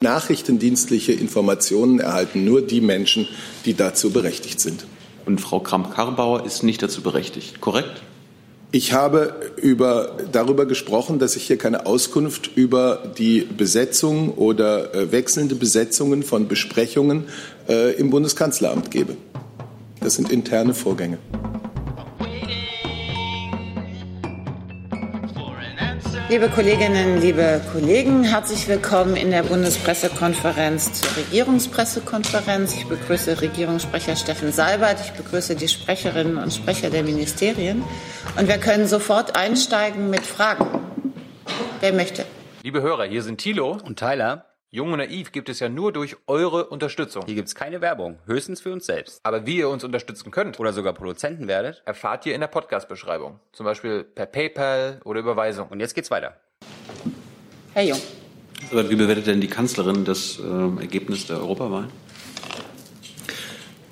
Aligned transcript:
Nachrichtendienstliche 0.00 1.12
Informationen 1.12 1.98
erhalten 1.98 2.44
nur 2.44 2.62
die 2.62 2.80
Menschen, 2.80 3.26
die 3.64 3.74
dazu 3.74 4.12
berechtigt 4.12 4.60
sind. 4.60 4.86
Und 5.26 5.40
Frau 5.40 5.58
Kramp-Karrenbauer 5.58 6.46
ist 6.46 6.62
nicht 6.62 6.80
dazu 6.80 7.02
berechtigt, 7.02 7.60
korrekt? 7.60 8.00
Ich 8.70 8.92
habe 8.92 9.34
über, 9.56 10.16
darüber 10.30 10.66
gesprochen, 10.66 11.18
dass 11.18 11.34
ich 11.34 11.48
hier 11.48 11.58
keine 11.58 11.84
Auskunft 11.86 12.52
über 12.54 13.12
die 13.18 13.40
Besetzung 13.40 14.34
oder 14.34 14.94
äh, 14.94 15.10
wechselnde 15.10 15.56
Besetzungen 15.56 16.22
von 16.22 16.46
Besprechungen 16.46 17.24
äh, 17.68 17.96
im 17.96 18.10
Bundeskanzleramt 18.10 18.92
gebe. 18.92 19.16
Das 20.00 20.14
sind 20.14 20.30
interne 20.30 20.74
Vorgänge. 20.74 21.18
Liebe 26.30 26.50
Kolleginnen, 26.50 27.22
liebe 27.22 27.58
Kollegen, 27.72 28.22
herzlich 28.22 28.68
willkommen 28.68 29.16
in 29.16 29.30
der 29.30 29.44
Bundespressekonferenz 29.44 31.00
zur 31.00 31.16
Regierungspressekonferenz. 31.16 32.74
Ich 32.74 32.86
begrüße 32.86 33.40
Regierungssprecher 33.40 34.14
Steffen 34.14 34.52
Seibert, 34.52 34.98
ich 35.00 35.12
begrüße 35.12 35.56
die 35.56 35.68
Sprecherinnen 35.68 36.36
und 36.36 36.52
Sprecher 36.52 36.90
der 36.90 37.02
Ministerien 37.02 37.82
und 38.38 38.46
wir 38.46 38.58
können 38.58 38.86
sofort 38.86 39.36
einsteigen 39.36 40.10
mit 40.10 40.20
Fragen. 40.20 40.66
Wer 41.80 41.94
möchte? 41.94 42.26
Liebe 42.62 42.82
Hörer, 42.82 43.04
hier 43.04 43.22
sind 43.22 43.38
Thilo 43.38 43.78
und 43.82 43.98
Tyler. 43.98 44.47
Jung 44.70 44.92
und 44.92 44.98
Naiv 44.98 45.32
gibt 45.32 45.48
es 45.48 45.60
ja 45.60 45.70
nur 45.70 45.94
durch 45.94 46.16
eure 46.26 46.66
Unterstützung. 46.66 47.24
Hier 47.24 47.36
gibt 47.36 47.48
es 47.48 47.54
keine 47.54 47.80
Werbung, 47.80 48.18
höchstens 48.26 48.60
für 48.60 48.70
uns 48.70 48.84
selbst. 48.84 49.18
Aber 49.22 49.46
wie 49.46 49.56
ihr 49.56 49.70
uns 49.70 49.82
unterstützen 49.82 50.30
könnt 50.30 50.60
oder 50.60 50.74
sogar 50.74 50.92
Produzenten 50.92 51.48
werdet, 51.48 51.82
erfahrt 51.86 52.26
ihr 52.26 52.34
in 52.34 52.42
der 52.42 52.48
Podcast-Beschreibung. 52.48 53.40
Zum 53.52 53.64
Beispiel 53.64 54.04
per 54.04 54.26
PayPal 54.26 55.00
oder 55.04 55.20
Überweisung. 55.20 55.68
Und 55.68 55.80
jetzt 55.80 55.94
geht's 55.94 56.10
weiter. 56.10 56.36
Herr 57.72 57.84
Jung. 57.84 57.98
Aber 58.70 58.90
wie 58.90 58.96
bewertet 58.96 59.26
denn 59.26 59.40
die 59.40 59.48
Kanzlerin 59.48 60.04
das 60.04 60.38
äh, 60.38 60.80
Ergebnis 60.82 61.26
der 61.26 61.38
Europawahl? 61.38 61.88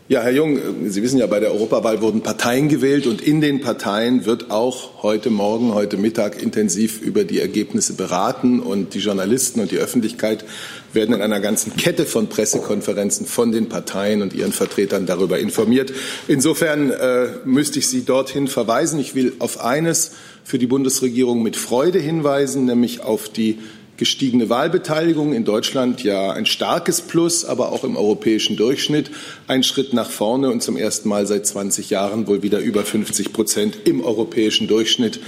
Ja, 0.09 0.21
Herr 0.21 0.30
Jung, 0.30 0.60
Sie 0.87 1.02
wissen 1.02 1.18
ja, 1.18 1.26
bei 1.26 1.40
der 1.40 1.51
Europawahl 1.51 2.01
wurden 2.01 2.21
Parteien 2.21 2.68
gewählt 2.68 3.09
und 3.09 3.21
in 3.21 3.40
den 3.40 3.60
Parteien 3.60 4.24
wird 4.24 4.52
auch 4.52 5.02
heute 5.02 5.30
Morgen, 5.30 5.74
heute 5.74 5.96
Mittag 5.96 6.40
intensiv 6.40 7.01
über 7.01 7.24
die 7.24 7.40
Ergebnisse 7.40 7.95
beraten 7.95 8.60
und 8.60 8.95
die 8.95 9.01
Journalisten 9.01 9.59
und 9.59 9.73
die 9.73 9.79
Öffentlichkeit 9.79 10.45
werden 10.93 11.12
in 11.12 11.23
einer 11.23 11.40
ganzen 11.40 11.74
Kette 11.77 12.07
von 12.07 12.29
Pressekonferenzen 12.29 13.27
von 13.27 13.51
den 13.51 13.68
Parteien 13.68 14.23
und 14.23 14.32
ihren 14.32 14.52
Vertretern 14.52 15.07
darüber 15.07 15.40
informiert. 15.40 15.93
Insofern 16.29 16.93
äh, 16.93 17.27
müsste 17.45 17.80
ich 17.80 17.88
Sie 17.88 18.04
dorthin 18.04 18.46
verweisen. 18.46 19.01
Ich 19.01 19.16
will 19.16 19.32
auf 19.40 19.59
eines 19.59 20.12
für 20.45 20.60
die 20.60 20.68
Bundesregierung 20.68 21.43
mit 21.43 21.57
Freude 21.57 21.99
hinweisen, 21.99 22.65
nämlich 22.65 23.01
auf 23.01 23.29
die 23.29 23.59
gestiegene 23.97 24.49
Wahlbeteiligung 24.49 25.33
in 25.33 25.45
Deutschland 25.45 26.02
ja 26.02 26.30
ein 26.33 26.47
starkes 26.47 27.01
Plus, 27.01 27.45
aber 27.45 27.73
auch 27.73 27.85
im 27.85 27.97
europäischen 27.97 28.57
Durchschnitt 28.57 29.11
ein 29.47 29.63
Schritt 29.63 29.93
nach 29.93 30.11
vorne 30.11 30.51
und 30.51 30.63
zum 30.63 30.77
ersten 30.77 31.09
Mal 31.09 31.27
seit 31.27 31.47
20 31.47 31.91
Jahren 31.91 32.27
wohl 32.27 32.43
wieder 32.43 32.59
über 32.59 32.85
50 32.85 33.33
Prozent 33.33 33.79
im 33.85 34.05
europäischen 34.05 34.69
Durchschnitt. 34.69 35.21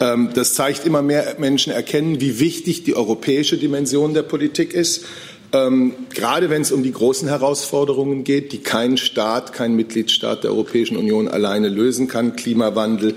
Ähm, 0.00 0.30
das 0.34 0.54
zeigt 0.54 0.86
immer 0.86 1.02
mehr 1.02 1.36
Menschen 1.38 1.72
erkennen, 1.72 2.20
wie 2.20 2.38
wichtig 2.38 2.84
die 2.84 2.94
europäische 2.94 3.56
Dimension 3.56 4.14
der 4.14 4.22
Politik 4.22 4.72
ist. 4.74 5.04
Ähm, 5.54 5.94
gerade 6.14 6.48
wenn 6.48 6.62
es 6.62 6.72
um 6.72 6.82
die 6.82 6.92
großen 6.92 7.28
Herausforderungen 7.28 8.24
geht, 8.24 8.52
die 8.52 8.58
kein 8.58 8.96
Staat, 8.96 9.52
kein 9.52 9.74
Mitgliedstaat 9.76 10.44
der 10.44 10.50
Europäischen 10.50 10.96
Union 10.96 11.28
alleine 11.28 11.68
lösen 11.68 12.08
kann, 12.08 12.36
Klimawandel, 12.36 13.16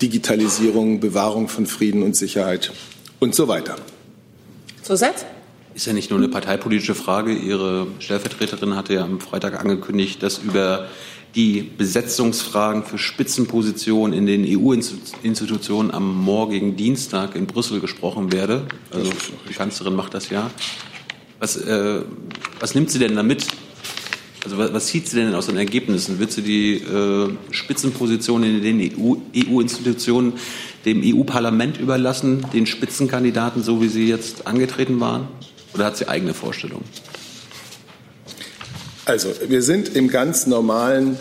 Digitalisierung, 0.00 1.00
Bewahrung 1.00 1.48
von 1.48 1.66
Frieden 1.66 2.02
und 2.02 2.16
Sicherheit 2.16 2.72
und 3.20 3.34
so 3.34 3.48
weiter. 3.48 3.76
Zusatz? 4.84 5.24
Ist 5.74 5.86
ja 5.86 5.92
nicht 5.92 6.10
nur 6.10 6.20
eine 6.20 6.28
parteipolitische 6.28 6.94
Frage. 6.94 7.32
Ihre 7.32 7.86
Stellvertreterin 7.98 8.76
hatte 8.76 8.94
ja 8.94 9.04
am 9.04 9.18
Freitag 9.18 9.58
angekündigt, 9.58 10.22
dass 10.22 10.38
über 10.38 10.86
die 11.34 11.62
Besetzungsfragen 11.62 12.84
für 12.84 12.98
Spitzenpositionen 12.98 14.16
in 14.16 14.26
den 14.26 14.44
EU-Institutionen 14.46 15.90
am 15.90 16.22
morgigen 16.22 16.76
Dienstag 16.76 17.34
in 17.34 17.46
Brüssel 17.46 17.80
gesprochen 17.80 18.30
werde. 18.30 18.66
Also 18.92 19.10
die 19.48 19.54
Kanzlerin 19.54 19.96
macht 19.96 20.14
das 20.14 20.30
ja. 20.30 20.50
Was, 21.40 21.56
äh, 21.56 22.02
was 22.60 22.76
nimmt 22.76 22.90
sie 22.90 23.00
denn 23.00 23.16
damit? 23.16 23.48
Also 24.44 24.58
was, 24.58 24.72
was 24.72 24.86
zieht 24.86 25.08
sie 25.08 25.16
denn 25.16 25.34
aus 25.34 25.46
den 25.46 25.56
Ergebnissen? 25.56 26.20
Wird 26.20 26.30
sie 26.30 26.42
die 26.42 26.74
äh, 26.74 27.30
Spitzenpositionen 27.50 28.62
in 28.62 28.78
den 28.78 28.92
EU-Institutionen 29.48 30.34
dem 30.84 31.02
EU-Parlament 31.04 31.78
überlassen, 31.78 32.46
den 32.52 32.66
Spitzenkandidaten, 32.66 33.62
so 33.62 33.80
wie 33.80 33.88
sie 33.88 34.08
jetzt 34.08 34.46
angetreten 34.46 35.00
waren? 35.00 35.28
Oder 35.74 35.86
hat 35.86 35.96
sie 35.96 36.08
eigene 36.08 36.34
Vorstellungen? 36.34 36.84
Also, 39.06 39.28
wir 39.48 39.62
sind 39.62 39.94
im 39.94 40.08
ganz 40.08 40.46
normalen 40.46 41.18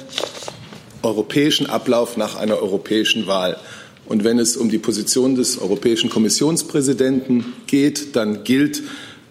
europäischen 1.01 1.65
Ablauf 1.65 2.17
nach 2.17 2.35
einer 2.35 2.61
europäischen 2.61 3.27
Wahl. 3.27 3.57
Und 4.05 4.23
wenn 4.23 4.39
es 4.39 4.57
um 4.57 4.69
die 4.69 4.77
Position 4.77 5.35
des 5.35 5.57
europäischen 5.57 6.09
Kommissionspräsidenten 6.09 7.53
geht, 7.67 8.15
dann 8.15 8.43
gilt 8.43 8.83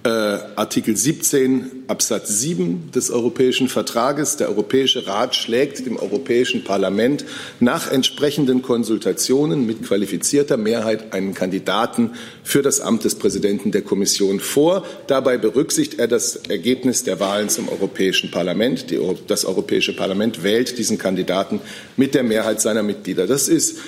äh, 0.05 0.09
Artikel 0.57 0.97
17 0.97 1.85
Absatz 1.87 2.41
7 2.41 2.91
des 2.93 3.11
Europäischen 3.11 3.69
Vertrages. 3.69 4.37
Der 4.37 4.49
Europäische 4.49 5.07
Rat 5.07 5.37
schlägt 5.37 5.87
dem 5.87 5.97
Europäischen 5.97 6.65
Parlament 6.65 7.25
nach 7.61 7.91
entsprechenden 7.91 8.62
Konsultationen 8.62 9.65
mit 9.67 9.85
qualifizierter 9.85 10.57
Mehrheit 10.57 11.12
einen 11.12 11.35
Kandidaten 11.35 12.11
für 12.43 12.62
das 12.62 12.81
Amt 12.81 13.05
des 13.05 13.15
Präsidenten 13.15 13.71
der 13.71 13.83
Kommission 13.83 14.41
vor. 14.41 14.85
Dabei 15.07 15.39
berücksichtigt 15.39 16.01
er 16.01 16.09
das 16.09 16.37
Ergebnis 16.37 17.05
der 17.05 17.21
Wahlen 17.21 17.49
zum 17.49 17.69
Europäischen 17.69 18.31
Parlament. 18.31 18.91
Die, 18.91 18.99
das 19.27 19.45
Europäische 19.45 19.95
Parlament 19.95 20.43
wählt 20.43 20.79
diesen 20.79 20.99
Kandidaten 20.99 21.61
mit 21.97 22.15
der 22.15 22.25
Mehrheit 22.25 22.61
seiner 22.61 22.83
Mitglieder. 22.83 23.27
Das 23.27 23.49
ist 23.49 23.79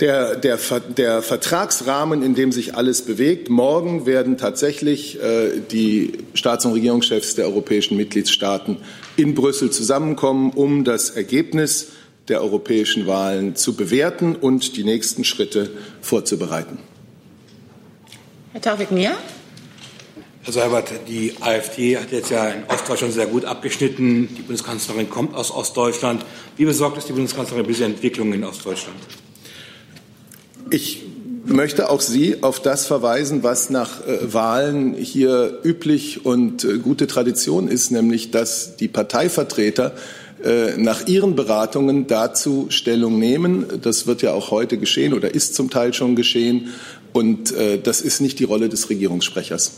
der, 0.00 0.36
der, 0.36 0.58
der 0.96 1.22
Vertragsrahmen, 1.22 2.22
in 2.22 2.34
dem 2.34 2.52
sich 2.52 2.74
alles 2.74 3.02
bewegt. 3.02 3.50
Morgen 3.50 4.06
werden 4.06 4.38
tatsächlich 4.38 5.22
äh, 5.22 5.60
die 5.70 6.12
Staats- 6.34 6.64
und 6.64 6.72
Regierungschefs 6.72 7.34
der 7.34 7.46
europäischen 7.46 7.96
Mitgliedstaaten 7.96 8.78
in 9.16 9.34
Brüssel 9.34 9.70
zusammenkommen, 9.70 10.52
um 10.52 10.84
das 10.84 11.10
Ergebnis 11.10 11.88
der 12.28 12.40
europäischen 12.40 13.06
Wahlen 13.06 13.56
zu 13.56 13.74
bewerten 13.74 14.36
und 14.36 14.76
die 14.76 14.84
nächsten 14.84 15.24
Schritte 15.24 15.70
vorzubereiten. 16.00 16.78
Herr 18.52 18.60
Taufik 18.60 18.90
Mir. 18.90 19.12
Herr 20.42 20.52
Seibert, 20.54 20.90
die 21.06 21.34
AfD 21.40 21.98
hat 21.98 22.10
jetzt 22.12 22.30
ja 22.30 22.48
in 22.48 22.64
Ostdeutschland 22.64 23.12
sehr 23.12 23.26
gut 23.26 23.44
abgeschnitten. 23.44 24.28
Die 24.34 24.42
Bundeskanzlerin 24.42 25.10
kommt 25.10 25.34
aus 25.34 25.50
Ostdeutschland. 25.50 26.24
Wie 26.56 26.64
besorgt 26.64 26.96
ist 26.96 27.08
die 27.08 27.12
Bundeskanzlerin 27.12 27.64
über 27.64 27.72
diese 27.72 27.84
Entwicklungen 27.84 28.32
in 28.32 28.44
Ostdeutschland? 28.44 28.96
Ich 30.70 31.02
möchte 31.44 31.90
auch 31.90 32.00
Sie 32.00 32.42
auf 32.42 32.60
das 32.60 32.86
verweisen, 32.86 33.42
was 33.42 33.70
nach 33.70 34.06
äh, 34.06 34.32
Wahlen 34.32 34.94
hier 34.94 35.58
üblich 35.64 36.24
und 36.24 36.64
äh, 36.64 36.78
gute 36.78 37.08
Tradition 37.08 37.66
ist, 37.66 37.90
nämlich 37.90 38.30
dass 38.30 38.76
die 38.76 38.86
Parteivertreter 38.86 39.92
äh, 40.44 40.76
nach 40.76 41.08
ihren 41.08 41.34
Beratungen 41.34 42.06
dazu 42.06 42.66
Stellung 42.70 43.18
nehmen. 43.18 43.66
Das 43.82 44.06
wird 44.06 44.22
ja 44.22 44.32
auch 44.32 44.52
heute 44.52 44.78
geschehen 44.78 45.12
oder 45.12 45.34
ist 45.34 45.56
zum 45.56 45.70
Teil 45.70 45.92
schon 45.92 46.14
geschehen. 46.14 46.68
Und 47.12 47.52
äh, 47.52 47.80
das 47.80 48.00
ist 48.00 48.20
nicht 48.20 48.38
die 48.38 48.44
Rolle 48.44 48.68
des 48.68 48.88
Regierungssprechers. 48.90 49.72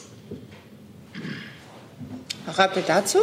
Herr 2.45 2.59
Rappe 2.59 2.83
dazu? 2.87 3.19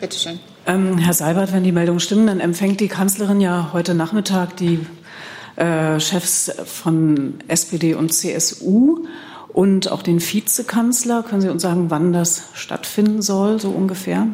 Bitte 0.00 0.18
schön. 0.18 0.40
Ähm, 0.66 0.98
Herr 0.98 1.14
Seibert, 1.14 1.52
wenn 1.52 1.62
die 1.62 1.70
Meldungen 1.70 2.00
stimmen, 2.00 2.26
dann 2.26 2.40
empfängt 2.40 2.80
die 2.80 2.88
Kanzlerin 2.88 3.40
ja 3.40 3.70
heute 3.72 3.94
Nachmittag 3.94 4.56
die 4.56 4.80
äh, 5.56 5.98
Chefs 6.00 6.52
von 6.64 7.34
SPD 7.48 7.94
und 7.94 8.12
CSU 8.12 9.06
und 9.48 9.90
auch 9.90 10.02
den 10.02 10.20
Vizekanzler. 10.20 11.22
Können 11.22 11.40
Sie 11.40 11.48
uns 11.48 11.62
sagen, 11.62 11.86
wann 11.88 12.12
das 12.12 12.42
stattfinden 12.52 13.22
soll, 13.22 13.58
so 13.58 13.70
ungefähr? 13.70 14.28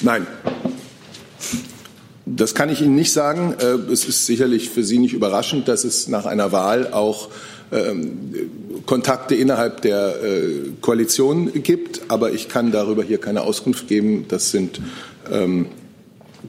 Nein. 0.00 0.26
Das 2.26 2.54
kann 2.54 2.68
ich 2.70 2.80
Ihnen 2.80 2.94
nicht 2.94 3.12
sagen. 3.12 3.54
Äh, 3.58 3.92
es 3.92 4.04
ist 4.04 4.26
sicherlich 4.26 4.70
für 4.70 4.84
Sie 4.84 4.98
nicht 4.98 5.12
überraschend, 5.12 5.68
dass 5.68 5.84
es 5.84 6.08
nach 6.08 6.24
einer 6.24 6.52
Wahl 6.52 6.92
auch 6.92 7.28
ähm, 7.72 8.30
Kontakte 8.86 9.34
innerhalb 9.34 9.82
der 9.82 10.22
äh, 10.22 10.70
Koalition 10.80 11.52
gibt. 11.62 12.02
Aber 12.08 12.32
ich 12.32 12.48
kann 12.48 12.70
darüber 12.70 13.02
hier 13.02 13.18
keine 13.18 13.42
Auskunft 13.42 13.88
geben. 13.88 14.26
Das 14.28 14.50
sind 14.50 14.80
ähm, 15.30 15.66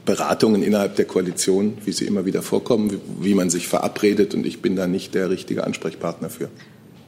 Beratungen 0.04 0.62
innerhalb 0.62 0.96
der 0.96 1.04
Koalition, 1.04 1.78
wie 1.84 1.92
sie 1.92 2.06
immer 2.06 2.26
wieder 2.26 2.42
vorkommen, 2.42 3.00
wie, 3.20 3.34
man 3.34 3.50
sich 3.50 3.68
verabredet. 3.68 4.34
Und 4.34 4.46
ich 4.46 4.60
bin 4.60 4.76
da 4.76 4.86
nicht 4.86 5.14
der 5.14 5.30
richtige 5.30 5.64
Ansprechpartner 5.64 6.28
für. 6.28 6.48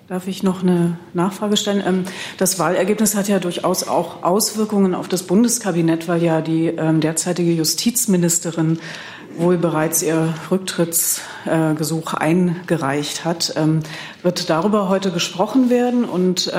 Darf 0.09 0.27
ich 0.27 0.43
noch 0.43 0.63
eine 0.63 0.99
Nachfrage 1.13 1.59
stellen? 1.59 1.83
Ähm, 1.87 2.05
das 2.39 2.59
Wahlergebnis 2.59 3.15
hat 3.15 3.29
ja 3.29 3.39
durchaus 3.39 3.87
auch 3.87 4.23
Auswirkungen 4.23 4.95
auf 4.95 5.07
das 5.07 5.25
Bundeskabinett, 5.25 6.09
weil 6.09 6.23
ja 6.23 6.41
die 6.41 6.69
ähm, 6.69 7.01
derzeitige 7.01 7.53
Justizministerin 7.53 8.79
wohl 9.37 9.59
bereits 9.59 10.03
ihr 10.03 10.35
Rücktrittsgesuch 10.51 12.15
eingereicht 12.15 13.25
hat. 13.27 13.53
Ähm, 13.57 13.81
wird 14.23 14.49
darüber 14.49 14.89
heute 14.89 15.13
gesprochen 15.13 15.71
werden? 15.71 16.05
Und 16.05 16.51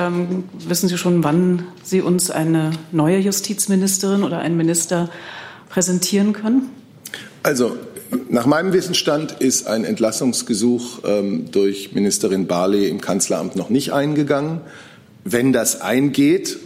wissen 0.66 0.88
Sie 0.88 0.96
schon, 0.96 1.22
wann 1.22 1.64
Sie 1.82 2.00
uns 2.00 2.30
eine 2.30 2.70
neue 2.90 3.18
Justizministerin 3.18 4.22
oder 4.22 4.38
einen 4.38 4.56
Minister 4.56 5.10
präsentieren 5.70 6.34
können? 6.34 6.68
Also 7.42 7.76
nach 8.28 8.44
meinem 8.44 8.72
Wissensstand 8.72 9.32
ist 9.38 9.66
ein 9.66 9.84
Entlassungsgesuch 9.84 11.00
ähm, 11.04 11.50
durch 11.50 11.92
Ministerin 11.92 12.46
Barley 12.46 12.88
im 12.88 13.00
Kanzleramt 13.00 13.56
noch 13.56 13.70
nicht 13.70 13.92
eingegangen. 13.92 14.60
Wenn 15.24 15.52
das 15.52 15.80
eingeht, 15.80 16.58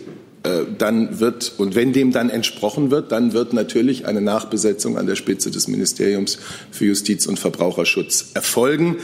äh, 0.42 0.64
dann 0.76 1.20
wird, 1.20 1.52
und 1.58 1.74
wenn 1.74 1.92
dem 1.92 2.12
dann 2.12 2.30
entsprochen 2.30 2.90
wird, 2.90 3.12
dann 3.12 3.32
wird 3.32 3.52
natürlich 3.52 4.06
eine 4.06 4.20
Nachbesetzung 4.20 4.98
an 4.98 5.06
der 5.06 5.16
Spitze 5.16 5.50
des 5.50 5.68
Ministeriums 5.68 6.38
für 6.70 6.86
Justiz 6.86 7.26
und 7.26 7.38
Verbraucherschutz 7.38 8.30
erfolgen. 8.34 8.96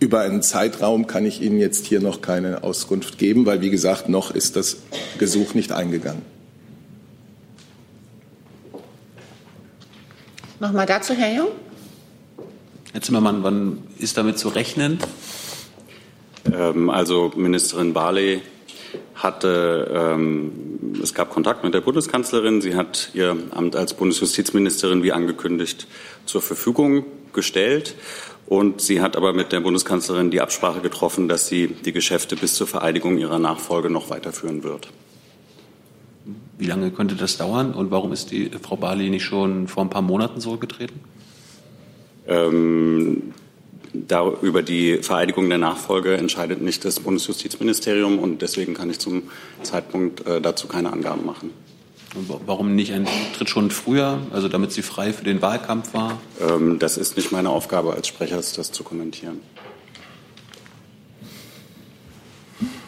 Über 0.00 0.20
einen 0.20 0.42
Zeitraum 0.42 1.08
kann 1.08 1.26
ich 1.26 1.42
Ihnen 1.42 1.58
jetzt 1.58 1.86
hier 1.86 2.00
noch 2.00 2.22
keine 2.22 2.62
Auskunft 2.62 3.18
geben, 3.18 3.46
weil, 3.46 3.60
wie 3.62 3.70
gesagt, 3.70 4.08
noch 4.08 4.30
ist 4.30 4.54
das 4.54 4.76
Gesuch 5.18 5.54
nicht 5.54 5.72
eingegangen. 5.72 6.37
Nochmal 10.60 10.86
dazu, 10.86 11.14
Herr 11.14 11.32
Jung. 11.32 11.48
Herr 12.92 13.00
Zimmermann, 13.00 13.44
wann 13.44 13.78
ist 13.98 14.16
damit 14.16 14.38
zu 14.38 14.48
rechnen? 14.48 14.98
Ähm, 16.52 16.90
also 16.90 17.32
Ministerin 17.36 17.92
Barley 17.92 18.42
hatte, 19.14 19.88
ähm, 19.94 20.98
es 21.00 21.14
gab 21.14 21.30
Kontakt 21.30 21.62
mit 21.62 21.74
der 21.74 21.80
Bundeskanzlerin. 21.80 22.60
Sie 22.60 22.74
hat 22.74 23.10
ihr 23.14 23.36
Amt 23.52 23.76
als 23.76 23.94
Bundesjustizministerin 23.94 25.04
wie 25.04 25.12
angekündigt 25.12 25.86
zur 26.26 26.42
Verfügung 26.42 27.04
gestellt. 27.32 27.94
Und 28.46 28.80
sie 28.80 29.00
hat 29.00 29.16
aber 29.16 29.32
mit 29.32 29.52
der 29.52 29.60
Bundeskanzlerin 29.60 30.32
die 30.32 30.40
Absprache 30.40 30.80
getroffen, 30.80 31.28
dass 31.28 31.46
sie 31.46 31.68
die 31.68 31.92
Geschäfte 31.92 32.34
bis 32.34 32.54
zur 32.54 32.66
Vereidigung 32.66 33.18
ihrer 33.18 33.38
Nachfolge 33.38 33.90
noch 33.90 34.10
weiterführen 34.10 34.64
wird. 34.64 34.88
Wie 36.58 36.66
lange 36.66 36.90
könnte 36.90 37.14
das 37.14 37.36
dauern 37.36 37.72
und 37.72 37.90
warum 37.92 38.12
ist 38.12 38.32
die 38.32 38.50
Frau 38.60 38.76
Barley 38.76 39.10
nicht 39.10 39.24
schon 39.24 39.68
vor 39.68 39.84
ein 39.84 39.90
paar 39.90 40.02
Monaten 40.02 40.40
zurückgetreten? 40.40 41.00
Ähm, 42.26 43.32
da, 43.92 44.28
über 44.42 44.62
die 44.62 44.98
Vereidigung 44.98 45.48
der 45.48 45.58
Nachfolge 45.58 46.16
entscheidet 46.16 46.60
nicht 46.60 46.84
das 46.84 47.00
Bundesjustizministerium 47.00 48.18
und 48.18 48.42
deswegen 48.42 48.74
kann 48.74 48.90
ich 48.90 48.98
zum 48.98 49.22
Zeitpunkt 49.62 50.26
äh, 50.26 50.40
dazu 50.40 50.66
keine 50.66 50.92
Angaben 50.92 51.24
machen. 51.24 51.52
Und 52.14 52.28
warum 52.46 52.74
nicht 52.74 52.92
ein 52.92 53.06
Tritt 53.36 53.50
schon 53.50 53.70
früher, 53.70 54.18
also 54.32 54.48
damit 54.48 54.72
sie 54.72 54.82
frei 54.82 55.12
für 55.12 55.24
den 55.24 55.40
Wahlkampf 55.42 55.94
war? 55.94 56.20
Ähm, 56.40 56.78
das 56.78 56.96
ist 56.96 57.16
nicht 57.16 57.32
meine 57.32 57.50
Aufgabe 57.50 57.92
als 57.92 58.08
Sprechers, 58.08 58.54
das 58.54 58.72
zu 58.72 58.82
kommentieren. 58.82 59.40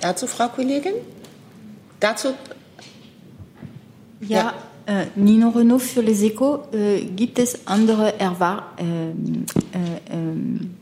Dazu, 0.00 0.26
Frau 0.26 0.48
Kollegin? 0.48 0.94
Dazu? 2.00 2.34
Ja, 4.20 4.38
ja. 4.38 4.54
Äh, 4.86 5.06
Nino 5.14 5.50
Renault 5.50 5.82
für 5.82 6.00
Les 6.00 6.22
Echos. 6.22 6.60
Äh, 6.72 7.04
gibt 7.04 7.38
es 7.38 7.66
andere 7.66 8.18
Erwar 8.18 8.74
ähm, 8.78 9.46
äh, 9.72 10.12
ähm, 10.12 10.74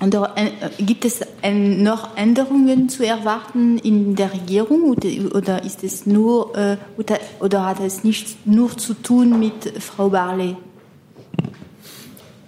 andere, 0.00 0.32
äh, 0.36 0.50
gibt 0.82 1.04
es 1.04 1.20
noch 1.50 2.16
Änderungen 2.16 2.88
zu 2.88 3.06
erwarten 3.06 3.78
in 3.78 4.14
der 4.14 4.32
Regierung 4.32 4.90
oder, 4.90 5.08
oder 5.34 5.64
ist 5.64 5.82
es 5.82 6.04
nur 6.04 6.54
äh, 6.56 6.76
oder, 6.98 7.18
oder, 7.40 7.66
hat 7.66 7.80
es 7.80 8.04
nichts 8.04 8.36
nur 8.44 8.76
zu 8.76 8.94
tun 8.94 9.38
mit 9.38 9.82
Frau 9.82 10.10
Barley? 10.10 10.56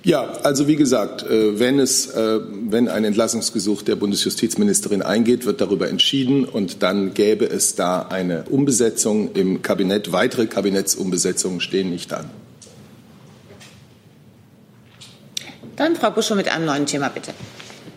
Ja, 0.07 0.35
also 0.45 0.69
wie 0.69 0.77
gesagt, 0.77 1.25
äh, 1.25 1.59
wenn 1.59 1.81
es, 1.81 2.07
äh, 2.07 2.39
wenn 2.71 2.87
ein 2.87 3.03
Entlassungsgesuch 3.03 3.83
der 3.83 3.97
Bundesjustizministerin 3.97 5.03
eingeht, 5.03 5.47
wird 5.47 5.61
darüber 5.61 5.89
entschieden 5.89 6.45
und 6.45 6.85
dann 6.85 7.13
gäbe 7.13 7.45
es 7.45 7.75
da 7.75 8.03
eine 8.03 8.45
Umbesetzung 8.45 9.33
im 9.33 9.63
Kabinett. 9.63 10.13
Weitere 10.13 10.47
Kabinettsumbesetzungen 10.47 11.61
stehen 11.61 11.91
nicht 11.91 12.13
an. 12.13 12.31
Dann 15.75 15.97
Frau 15.97 16.13
Buschow 16.13 16.37
mit 16.37 16.55
einem 16.55 16.67
neuen 16.67 16.87
Thema, 16.87 17.09
bitte. 17.09 17.33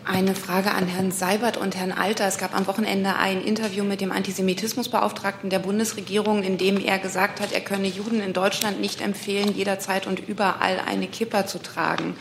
Eine 0.04 0.34
Frage 0.34 0.72
an 0.72 0.86
Herrn 0.86 1.12
Seibert 1.12 1.58
und 1.58 1.76
Herrn 1.76 1.92
Alter. 1.92 2.26
Es 2.26 2.38
gab 2.38 2.56
am 2.56 2.66
Wochenende 2.66 3.16
ein 3.16 3.42
Interview 3.44 3.84
mit 3.84 4.00
dem 4.00 4.12
Antisemitismusbeauftragten 4.12 5.50
der 5.50 5.58
Bundesregierung, 5.58 6.42
in 6.42 6.56
dem 6.56 6.80
er 6.80 6.98
gesagt 6.98 7.40
hat, 7.40 7.52
er 7.52 7.60
könne 7.60 7.86
Juden 7.86 8.20
in 8.20 8.32
Deutschland 8.32 8.80
nicht 8.80 9.02
empfehlen, 9.02 9.54
jederzeit 9.54 10.06
und 10.06 10.26
überall 10.26 10.80
eine 10.86 11.06
Kippa 11.06 11.46
zu 11.46 11.58
tragen. 11.58 12.14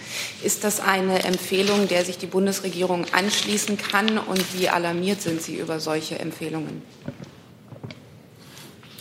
Ist 0.44 0.66
das 0.66 0.82
eine 0.82 1.24
Empfehlung, 1.24 1.88
der 1.88 2.04
sich 2.04 2.18
die 2.18 2.26
Bundesregierung 2.26 3.06
anschließen 3.14 3.78
kann? 3.78 4.18
Und 4.18 4.44
wie 4.60 4.68
alarmiert 4.68 5.22
sind 5.22 5.42
Sie 5.42 5.56
über 5.56 5.80
solche 5.80 6.20
Empfehlungen? 6.20 6.82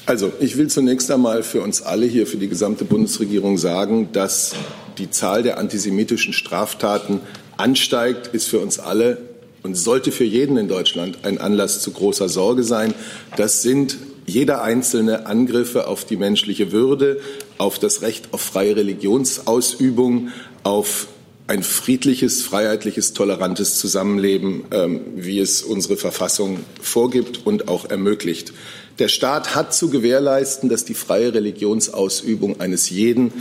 Also, 0.06 0.32
ich 0.40 0.56
will 0.56 0.68
zunächst 0.68 1.10
einmal 1.10 1.42
für 1.42 1.60
uns 1.60 1.82
alle 1.82 2.06
hier, 2.06 2.26
für 2.26 2.38
die 2.38 2.48
gesamte 2.48 2.86
Bundesregierung 2.86 3.58
sagen, 3.58 4.10
dass 4.12 4.54
die 4.96 5.10
Zahl 5.10 5.42
der 5.42 5.58
antisemitischen 5.58 6.32
Straftaten 6.32 7.20
ansteigt, 7.58 8.28
ist 8.28 8.48
für 8.48 8.60
uns 8.60 8.78
alle 8.78 9.18
und 9.62 9.74
sollte 9.74 10.12
für 10.12 10.24
jeden 10.24 10.56
in 10.56 10.68
Deutschland 10.68 11.18
ein 11.24 11.38
Anlass 11.38 11.80
zu 11.82 11.90
großer 11.90 12.28
Sorge 12.28 12.62
sein. 12.62 12.94
Das 13.36 13.62
sind 13.62 13.98
jeder 14.26 14.62
einzelne 14.62 15.26
Angriffe 15.26 15.86
auf 15.86 16.04
die 16.04 16.16
menschliche 16.16 16.70
Würde, 16.72 17.20
auf 17.56 17.78
das 17.78 18.02
Recht 18.02 18.28
auf 18.32 18.40
freie 18.40 18.76
Religionsausübung, 18.76 20.28
auf 20.62 21.08
ein 21.46 21.62
friedliches, 21.62 22.42
freiheitliches, 22.42 23.14
tolerantes 23.14 23.78
Zusammenleben, 23.78 24.64
ähm, 24.70 25.00
wie 25.16 25.38
es 25.40 25.62
unsere 25.62 25.96
Verfassung 25.96 26.60
vorgibt 26.80 27.46
und 27.46 27.68
auch 27.68 27.88
ermöglicht. 27.88 28.52
Der 28.98 29.08
Staat 29.08 29.54
hat 29.54 29.72
zu 29.72 29.88
gewährleisten, 29.88 30.68
dass 30.68 30.84
die 30.84 30.94
freie 30.94 31.32
Religionsausübung 31.32 32.60
eines 32.60 32.90
jeden 32.90 33.32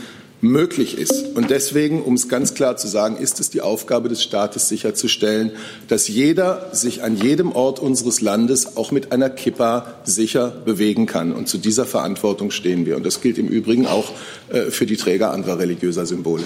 möglich 0.41 0.97
ist. 0.97 1.35
Und 1.35 1.49
deswegen, 1.49 2.03
um 2.03 2.13
es 2.13 2.29
ganz 2.29 2.53
klar 2.53 2.77
zu 2.77 2.87
sagen, 2.87 3.17
ist 3.17 3.39
es 3.39 3.49
die 3.49 3.61
Aufgabe 3.61 4.09
des 4.09 4.23
Staates 4.23 4.69
sicherzustellen, 4.69 5.51
dass 5.87 6.07
jeder 6.07 6.69
sich 6.73 7.03
an 7.03 7.15
jedem 7.15 7.51
Ort 7.51 7.79
unseres 7.79 8.21
Landes 8.21 8.77
auch 8.77 8.91
mit 8.91 9.11
einer 9.11 9.29
Kippa 9.29 9.95
sicher 10.03 10.49
bewegen 10.49 11.05
kann. 11.05 11.33
Und 11.33 11.47
zu 11.47 11.57
dieser 11.57 11.85
Verantwortung 11.85 12.51
stehen 12.51 12.85
wir. 12.85 12.97
Und 12.97 13.05
das 13.05 13.21
gilt 13.21 13.37
im 13.37 13.47
Übrigen 13.47 13.87
auch 13.87 14.11
äh, 14.49 14.71
für 14.71 14.85
die 14.85 14.97
Träger 14.97 15.31
anderer 15.31 15.59
religiöser 15.59 16.05
Symbole. 16.05 16.43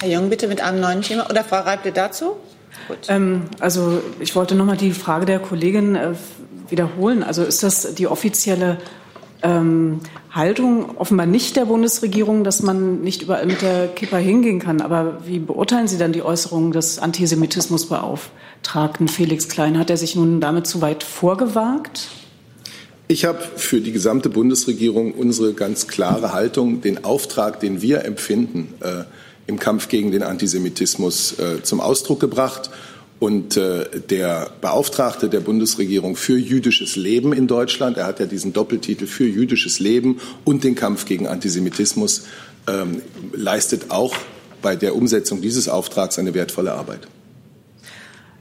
Herr 0.00 0.08
Jung, 0.08 0.30
bitte 0.30 0.48
mit 0.48 0.62
einem 0.62 0.80
neuen 0.80 1.02
Thema. 1.02 1.28
Oder 1.28 1.44
Frau 1.44 1.60
Reible 1.60 1.92
dazu? 1.92 2.36
Ähm, 3.08 3.42
also 3.58 4.02
ich 4.18 4.34
wollte 4.34 4.54
noch 4.54 4.64
mal 4.64 4.76
die 4.76 4.92
Frage 4.92 5.26
der 5.26 5.38
Kollegin 5.38 5.94
äh, 5.94 6.14
wiederholen. 6.70 7.22
Also 7.22 7.42
ist 7.42 7.62
das 7.62 7.94
die 7.94 8.06
offizielle 8.06 8.78
ähm, 9.42 10.00
Haltung 10.30 10.96
offenbar 10.96 11.26
nicht 11.26 11.56
der 11.56 11.64
Bundesregierung, 11.64 12.44
dass 12.44 12.62
man 12.62 13.00
nicht 13.00 13.22
überall 13.22 13.46
mit 13.46 13.62
der 13.62 13.88
Kippa 13.88 14.16
hingehen 14.16 14.60
kann. 14.60 14.80
Aber 14.80 15.22
wie 15.26 15.38
beurteilen 15.38 15.88
Sie 15.88 15.98
dann 15.98 16.12
die 16.12 16.22
Äußerungen 16.22 16.72
des 16.72 16.98
Antisemitismusbeauftragten 16.98 19.08
Felix 19.08 19.48
Klein? 19.48 19.78
Hat 19.78 19.90
er 19.90 19.96
sich 19.96 20.14
nun 20.14 20.40
damit 20.40 20.66
zu 20.66 20.82
weit 20.82 21.02
vorgewagt? 21.02 22.08
Ich 23.08 23.24
habe 23.24 23.40
für 23.56 23.80
die 23.80 23.90
gesamte 23.90 24.28
Bundesregierung 24.28 25.12
unsere 25.12 25.52
ganz 25.52 25.88
klare 25.88 26.32
Haltung, 26.32 26.80
den 26.80 27.04
Auftrag, 27.04 27.58
den 27.58 27.82
wir 27.82 28.04
empfinden, 28.04 28.74
äh, 28.80 29.02
im 29.48 29.58
Kampf 29.58 29.88
gegen 29.88 30.12
den 30.12 30.22
Antisemitismus 30.22 31.36
äh, 31.40 31.62
zum 31.64 31.80
Ausdruck 31.80 32.20
gebracht. 32.20 32.70
Und 33.20 33.58
äh, 33.58 33.84
der 34.00 34.50
Beauftragte 34.62 35.28
der 35.28 35.40
Bundesregierung 35.40 36.16
für 36.16 36.38
jüdisches 36.38 36.96
Leben 36.96 37.34
in 37.34 37.46
Deutschland, 37.46 37.98
er 37.98 38.06
hat 38.06 38.18
ja 38.18 38.24
diesen 38.24 38.54
Doppeltitel 38.54 39.06
für 39.06 39.26
jüdisches 39.26 39.78
Leben 39.78 40.20
und 40.44 40.64
den 40.64 40.74
Kampf 40.74 41.04
gegen 41.04 41.28
Antisemitismus, 41.28 42.24
ähm, 42.66 43.02
leistet 43.32 43.90
auch 43.90 44.16
bei 44.62 44.74
der 44.74 44.96
Umsetzung 44.96 45.42
dieses 45.42 45.68
Auftrags 45.68 46.18
eine 46.18 46.32
wertvolle 46.32 46.72
Arbeit. 46.72 47.08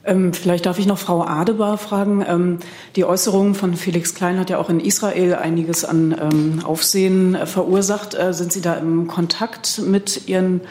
Ähm, 0.05 0.33
vielleicht 0.33 0.65
darf 0.65 0.79
ich 0.79 0.85
noch 0.85 0.97
Frau 0.97 1.23
Adebar 1.23 1.77
fragen. 1.77 2.23
Ähm, 2.25 2.59
die 2.95 3.03
Äußerung 3.03 3.55
von 3.55 3.75
Felix 3.75 4.15
Klein 4.15 4.39
hat 4.39 4.49
ja 4.49 4.57
auch 4.57 4.69
in 4.69 4.79
Israel 4.79 5.35
einiges 5.35 5.83
an 5.83 6.15
ähm, 6.19 6.61
Aufsehen 6.63 7.35
äh, 7.35 7.45
verursacht. 7.45 8.15
Äh, 8.15 8.33
sind 8.33 8.53
Sie 8.53 8.61
da 8.61 8.75
im 8.75 9.07
Kontakt 9.07 9.81
mit 9.85 10.27
Ihren 10.27 10.61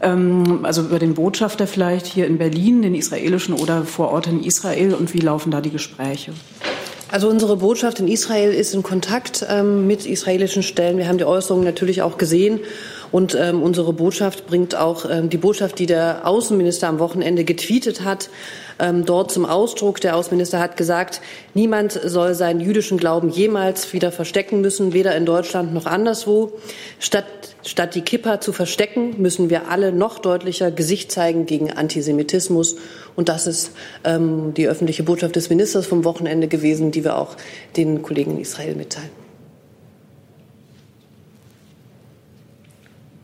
also 0.00 0.82
über 0.82 0.98
den 0.98 1.14
Botschafter 1.14 1.66
vielleicht 1.66 2.06
hier 2.06 2.26
in 2.26 2.38
Berlin, 2.38 2.82
den 2.82 2.94
israelischen 2.94 3.54
oder 3.54 3.84
vor 3.84 4.10
Ort 4.10 4.26
in 4.28 4.42
Israel 4.42 4.94
und 4.94 5.12
wie 5.12 5.18
laufen 5.18 5.50
da 5.50 5.60
die 5.60 5.70
Gespräche? 5.70 6.32
Also 7.12 7.28
unsere 7.28 7.56
Botschaft 7.56 7.98
in 7.98 8.06
Israel 8.06 8.52
ist 8.52 8.72
in 8.72 8.82
Kontakt 8.82 9.44
ähm, 9.48 9.86
mit 9.86 10.06
israelischen 10.06 10.62
Stellen. 10.62 10.96
Wir 10.96 11.08
haben 11.08 11.18
die 11.18 11.24
Äußerungen 11.24 11.64
natürlich 11.64 12.02
auch 12.02 12.18
gesehen 12.18 12.60
Und 13.12 13.34
ähm, 13.34 13.62
unsere 13.62 13.92
Botschaft 13.92 14.46
bringt 14.46 14.76
auch 14.76 15.04
ähm, 15.08 15.30
die 15.30 15.36
Botschaft, 15.36 15.78
die 15.78 15.86
der 15.86 16.26
Außenminister 16.26 16.88
am 16.88 16.98
Wochenende 16.98 17.44
getweetet 17.44 18.04
hat, 18.04 18.30
ähm, 18.78 19.04
dort 19.04 19.30
zum 19.30 19.44
Ausdruck. 19.44 20.00
Der 20.00 20.16
Außenminister 20.16 20.60
hat 20.60 20.76
gesagt, 20.76 21.20
niemand 21.54 21.92
soll 21.92 22.34
seinen 22.34 22.60
jüdischen 22.60 22.98
Glauben 22.98 23.30
jemals 23.30 23.92
wieder 23.92 24.12
verstecken 24.12 24.60
müssen, 24.60 24.92
weder 24.92 25.14
in 25.16 25.26
Deutschland 25.26 25.74
noch 25.74 25.86
anderswo. 25.86 26.52
Statt, 26.98 27.24
statt 27.64 27.94
die 27.94 28.02
Kippa 28.02 28.40
zu 28.40 28.52
verstecken, 28.52 29.20
müssen 29.20 29.50
wir 29.50 29.68
alle 29.68 29.92
noch 29.92 30.18
deutlicher 30.18 30.70
Gesicht 30.70 31.10
zeigen 31.10 31.46
gegen 31.46 31.72
Antisemitismus. 31.72 32.76
Und 33.16 33.28
das 33.28 33.46
ist 33.46 33.72
ähm, 34.04 34.54
die 34.54 34.68
öffentliche 34.68 35.02
Botschaft 35.02 35.36
des 35.36 35.50
Ministers 35.50 35.86
vom 35.86 36.04
Wochenende 36.04 36.48
gewesen, 36.48 36.92
die 36.92 37.04
wir 37.04 37.18
auch 37.18 37.36
den 37.76 38.02
Kollegen 38.02 38.32
in 38.32 38.40
Israel 38.40 38.76
mitteilen. 38.76 39.19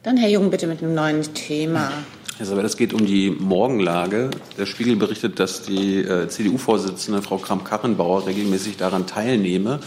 Dann 0.07 0.19
Herr 0.19 0.29
Jung, 0.29 0.51
bitte 0.51 0.69
mit 0.69 0.85
einem 0.85 0.95
neuen 0.95 1.35
Thema. 1.35 1.91
Herr 2.39 2.47
Saber, 2.47 2.63
es 2.63 2.77
geht 2.77 2.95
um 2.95 3.07
die 3.07 3.29
Morgenlage. 3.29 4.31
Der 4.57 4.65
Spiegel 4.65 4.95
berichtet, 4.95 5.41
dass 5.41 5.63
die 5.63 5.99
äh, 5.99 6.29
CDU-Vorsitzende 6.29 7.23
Frau 7.23 7.39
Kramp-Karrenbauer 7.39 8.25
regelmäßig 8.25 8.77
daran 8.77 9.09
teilnehme. 9.09 9.81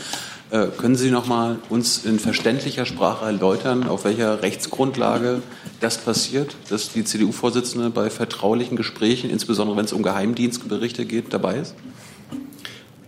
Äh, 0.49 0.65
können 0.77 0.97
Sie 0.97 1.09
noch 1.09 1.27
mal 1.27 1.59
uns 1.69 2.03
in 2.03 2.19
verständlicher 2.19 2.85
Sprache 2.85 3.27
erläutern, 3.27 3.87
auf 3.87 4.03
welcher 4.03 4.43
Rechtsgrundlage 4.43 5.41
das 5.79 5.97
passiert, 5.99 6.53
dass 6.69 6.91
die 6.91 7.05
CDU-Vorsitzende 7.05 7.89
bei 7.89 8.09
vertraulichen 8.09 8.75
Gesprächen, 8.75 9.29
insbesondere 9.29 9.77
wenn 9.77 9.85
es 9.85 9.93
um 9.93 10.03
Geheimdienstberichte 10.03 11.05
geht, 11.05 11.33
dabei 11.33 11.59
ist? 11.59 11.75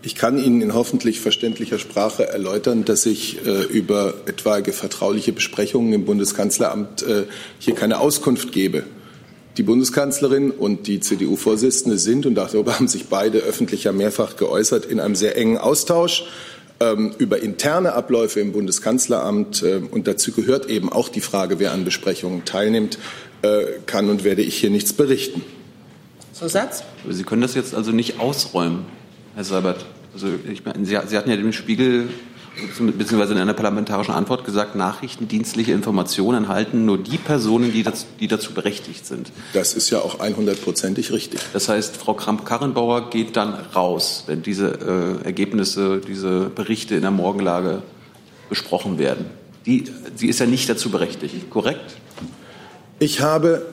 Ich 0.03 0.15
kann 0.15 0.43
Ihnen 0.43 0.61
in 0.61 0.73
hoffentlich 0.73 1.19
verständlicher 1.19 1.77
Sprache 1.77 2.27
erläutern, 2.27 2.85
dass 2.85 3.05
ich 3.05 3.45
äh, 3.45 3.63
über 3.65 4.15
etwaige 4.25 4.73
vertrauliche 4.73 5.31
Besprechungen 5.31 5.93
im 5.93 6.05
Bundeskanzleramt 6.05 7.03
äh, 7.03 7.25
hier 7.59 7.75
keine 7.75 7.99
Auskunft 7.99 8.51
gebe. 8.51 8.83
Die 9.57 9.63
Bundeskanzlerin 9.63 10.49
und 10.49 10.87
die 10.87 11.01
CDU-Vorsitzende 11.01 11.99
sind, 11.99 12.25
und 12.25 12.33
darüber 12.33 12.73
haben 12.79 12.87
sich 12.87 13.05
beide 13.07 13.39
öffentlich 13.39 13.83
ja 13.83 13.91
mehrfach 13.91 14.37
geäußert, 14.37 14.85
in 14.85 14.99
einem 14.99 15.15
sehr 15.15 15.37
engen 15.37 15.59
Austausch 15.59 16.23
ähm, 16.79 17.13
über 17.19 17.39
interne 17.43 17.93
Abläufe 17.93 18.39
im 18.39 18.53
Bundeskanzleramt. 18.53 19.61
Äh, 19.61 19.81
und 19.91 20.07
dazu 20.07 20.31
gehört 20.31 20.67
eben 20.67 20.91
auch 20.91 21.09
die 21.09 21.21
Frage, 21.21 21.59
wer 21.59 21.73
an 21.73 21.85
Besprechungen 21.85 22.43
teilnimmt, 22.43 22.97
äh, 23.43 23.65
kann 23.85 24.09
und 24.09 24.23
werde 24.23 24.41
ich 24.41 24.55
hier 24.55 24.71
nichts 24.71 24.93
berichten. 24.93 25.43
Zusatz? 26.33 26.83
Sie 27.07 27.23
können 27.23 27.43
das 27.43 27.53
jetzt 27.53 27.75
also 27.75 27.91
nicht 27.91 28.19
ausräumen, 28.19 28.85
Herr 29.35 29.43
Seibert. 29.43 29.85
Also 30.13 30.27
ich 30.51 30.65
meine, 30.65 30.85
Sie, 30.85 30.97
Sie 31.07 31.17
hatten 31.17 31.29
ja 31.29 31.35
dem 31.35 31.53
Spiegel 31.53 32.09
beziehungsweise 32.79 33.33
in 33.33 33.39
einer 33.39 33.53
parlamentarischen 33.53 34.13
Antwort 34.13 34.43
gesagt, 34.43 34.75
nachrichtendienstliche 34.75 35.71
Informationen 35.71 36.45
erhalten 36.45 36.85
nur 36.85 36.97
die 36.97 37.17
Personen, 37.17 37.71
die, 37.71 37.83
das, 37.83 38.05
die 38.19 38.27
dazu 38.27 38.53
berechtigt 38.53 39.05
sind. 39.05 39.31
Das 39.53 39.73
ist 39.73 39.89
ja 39.89 39.99
auch 39.99 40.19
100%ig 40.19 41.11
richtig. 41.11 41.39
Das 41.53 41.69
heißt, 41.69 41.95
Frau 41.95 42.13
Kramp-Karrenbauer 42.13 43.09
geht 43.09 43.37
dann 43.37 43.53
raus, 43.53 44.25
wenn 44.27 44.41
diese 44.41 45.19
äh, 45.23 45.25
Ergebnisse, 45.25 46.01
diese 46.05 46.49
Berichte 46.49 46.95
in 46.95 47.01
der 47.01 47.11
Morgenlage 47.11 47.83
besprochen 48.49 48.97
werden. 48.97 49.27
Die, 49.65 49.85
sie 50.15 50.27
ist 50.27 50.39
ja 50.39 50.45
nicht 50.45 50.67
dazu 50.69 50.89
berechtigt, 50.89 51.49
korrekt? 51.49 51.95
Ich 52.99 53.21
habe 53.21 53.65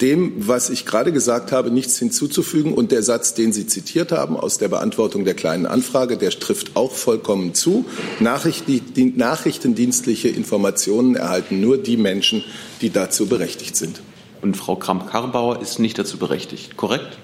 dem, 0.00 0.32
was 0.36 0.70
ich 0.70 0.86
gerade 0.86 1.12
gesagt 1.12 1.52
habe, 1.52 1.70
nichts 1.70 1.98
hinzuzufügen. 1.98 2.74
Und 2.74 2.92
der 2.92 3.02
Satz, 3.02 3.34
den 3.34 3.52
Sie 3.52 3.66
zitiert 3.66 4.12
haben 4.12 4.36
aus 4.36 4.58
der 4.58 4.68
Beantwortung 4.68 5.24
der 5.24 5.34
kleinen 5.34 5.66
Anfrage, 5.66 6.16
der 6.16 6.30
trifft 6.30 6.76
auch 6.76 6.92
vollkommen 6.92 7.54
zu. 7.54 7.84
nachrichtendienstliche 8.20 10.28
Informationen 10.28 11.16
erhalten 11.16 11.60
nur 11.60 11.78
die 11.78 11.96
Menschen, 11.96 12.44
die 12.80 12.90
dazu 12.90 13.26
berechtigt 13.26 13.76
sind. 13.76 14.02
Und 14.42 14.56
Frau 14.56 14.76
Kramp-Karrenbauer 14.76 15.62
ist 15.62 15.78
nicht 15.78 15.98
dazu 15.98 16.18
berechtigt, 16.18 16.76
korrekt? 16.76 17.18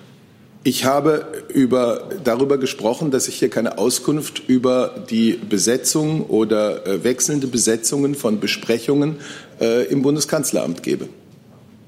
Ich 0.63 0.85
habe 0.85 1.27
über, 1.49 2.11
darüber 2.23 2.59
gesprochen, 2.59 3.11
dass 3.11 3.29
ich 3.29 3.37
hier 3.37 3.49
keine 3.49 3.79
Auskunft 3.79 4.43
über 4.47 5.05
die 5.09 5.33
Besetzung 5.33 6.27
oder 6.27 6.87
äh, 6.87 7.03
wechselnde 7.03 7.47
Besetzungen 7.47 8.15
von 8.15 8.41
Besprechungen 8.41 9.17
äh, 9.59 9.87
im 9.87 10.03
Bundeskanzleramt 10.03 10.83
gebe. 10.83 11.09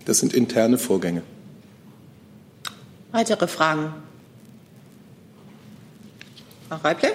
Das 0.04 0.18
sind 0.18 0.32
interne 0.32 0.78
Vorgänge. 0.78 1.22
Weitere 3.12 3.46
Fragen? 3.46 3.92
Frau 6.68 6.76
Reible? 6.76 7.12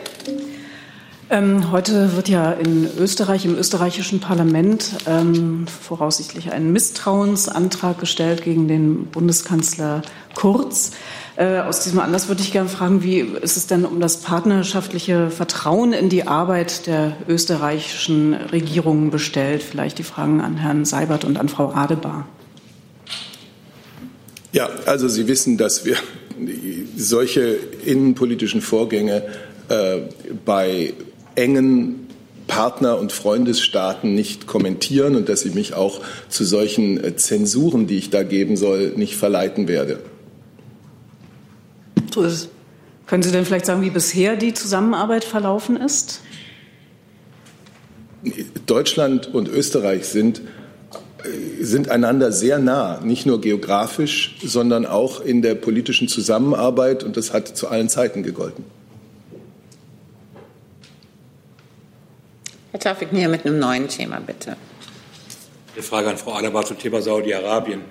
Ähm, 1.30 1.72
heute 1.72 2.16
wird 2.16 2.30
ja 2.30 2.52
in 2.52 2.90
Österreich, 2.98 3.44
im 3.44 3.58
österreichischen 3.58 4.22
Parlament, 4.22 4.92
ähm, 5.08 5.68
voraussichtlich 5.68 6.54
ein 6.54 6.72
Misstrauensantrag 6.72 8.00
gestellt 8.00 8.44
gegen 8.44 8.70
den 8.70 9.08
Bundeskanzler 9.08 10.04
Kurz. 10.36 10.92
Äh, 11.36 11.60
aus 11.60 11.82
diesem 11.82 12.00
Anlass 12.00 12.30
würde 12.30 12.42
ich 12.44 12.54
gerne 12.54 12.70
fragen, 12.70 13.04
wie 13.04 13.20
ist 13.20 13.58
es 13.58 13.68
denn 13.68 13.84
um 13.84 14.00
das 14.00 14.18
partnerschaftliche 14.18 15.30
Vertrauen 15.30 15.92
in 15.92 16.08
die 16.08 16.28
Arbeit 16.28 16.88
der 16.88 17.18
österreichischen 17.28 18.34
Regierung 18.34 19.10
bestellt? 19.10 19.64
Vielleicht 19.64 19.98
die 19.98 20.04
Fragen 20.04 20.40
an 20.40 20.56
Herrn 20.56 20.86
Seibert 20.86 21.26
und 21.26 21.38
an 21.38 21.50
Frau 21.50 21.74
Adebar. 21.74 22.26
Ja, 24.58 24.72
also 24.88 25.08
Sie 25.08 25.28
wissen, 25.28 25.56
dass 25.56 25.86
wir 25.86 25.98
solche 26.96 27.60
innenpolitischen 27.86 28.62
Vorgänge 28.62 29.22
äh, 29.70 30.00
bei 30.46 30.94
engen 31.36 32.08
Partner- 32.48 32.98
und 32.98 33.12
Freundesstaaten 33.12 34.16
nicht 34.16 34.48
kommentieren 34.48 35.16
und 35.16 35.30
dass 35.30 35.46
ich 35.46 35.54
mich 35.54 35.76
auch 35.76 36.02
zu 36.28 36.44
solchen 36.44 37.04
äh, 37.04 37.16
Zensuren, 37.16 37.86
die 37.86 38.00
ich 38.00 38.10
da 38.10 38.24
geben 38.24 38.58
soll, 38.58 38.94
nicht 38.96 39.16
verleiten 39.16 39.68
werde. 39.68 40.00
So 42.12 42.24
ist 42.24 42.34
es. 42.34 42.50
Können 43.06 43.22
Sie 43.22 43.32
denn 43.32 43.46
vielleicht 43.46 43.68
sagen, 43.68 43.84
wie 43.84 43.92
bisher 43.92 44.38
die 44.38 44.56
Zusammenarbeit 44.56 45.24
verlaufen 45.24 45.78
ist? 45.78 46.22
Deutschland 48.66 49.32
und 49.36 49.50
Österreich 49.50 50.06
sind 50.06 50.42
sind 51.62 51.90
einander 51.90 52.32
sehr 52.32 52.60
nah, 52.60 53.00
nicht 53.02 53.26
nur 53.26 53.42
geografisch, 53.42 54.38
sondern 54.44 54.86
auch 54.86 55.22
in 55.22 55.42
der 55.42 55.56
politischen 55.56 56.08
Zusammenarbeit. 56.08 57.04
Und 57.04 57.18
das 57.18 57.34
hat 57.34 57.48
zu 57.48 57.68
allen 57.68 57.90
Zeiten 57.90 58.24
gegolten. 58.24 58.64
Herr 62.72 62.80
Tafik, 62.80 63.10
hier 63.12 63.30
mit 63.30 63.46
einem 63.46 63.60
neuen 63.60 63.88
Thema, 63.88 64.20
bitte. 64.20 64.56
Eine 65.74 65.84
Frage 65.84 66.10
an 66.10 66.18
Frau 66.18 66.34
Adabar 66.34 66.66
zum 66.66 66.78
Thema 66.78 67.02
Saudi-Arabien. 67.02 67.82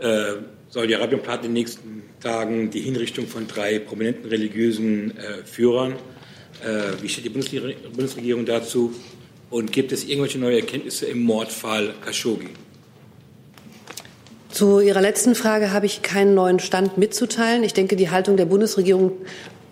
Äh, 0.00 0.34
Saudi-Arabien 0.70 1.22
plant 1.22 1.44
in 1.44 1.50
den 1.50 1.52
nächsten 1.54 2.02
Tagen 2.20 2.70
die 2.70 2.80
Hinrichtung 2.80 3.26
von 3.26 3.46
drei 3.46 3.78
prominenten 3.78 4.28
religiösen 4.28 5.16
äh, 5.16 5.44
Führern. 5.44 5.92
Äh, 6.64 7.02
wie 7.02 7.08
steht 7.08 7.24
die 7.24 7.30
Bundesregierung 7.30 8.44
dazu? 8.44 8.94
Und 9.50 9.72
gibt 9.72 9.92
es 9.92 10.04
irgendwelche 10.04 10.38
neue 10.38 10.60
Erkenntnisse 10.60 11.06
im 11.06 11.22
Mordfall 11.22 11.94
Khashoggi? 12.04 12.48
Zu 14.50 14.80
Ihrer 14.80 15.00
letzten 15.00 15.34
Frage 15.34 15.72
habe 15.72 15.86
ich 15.86 16.02
keinen 16.02 16.34
neuen 16.34 16.58
Stand 16.58 16.98
mitzuteilen. 16.98 17.62
Ich 17.62 17.74
denke, 17.74 17.96
die 17.96 18.10
Haltung 18.10 18.36
der 18.36 18.46
Bundesregierung 18.46 19.12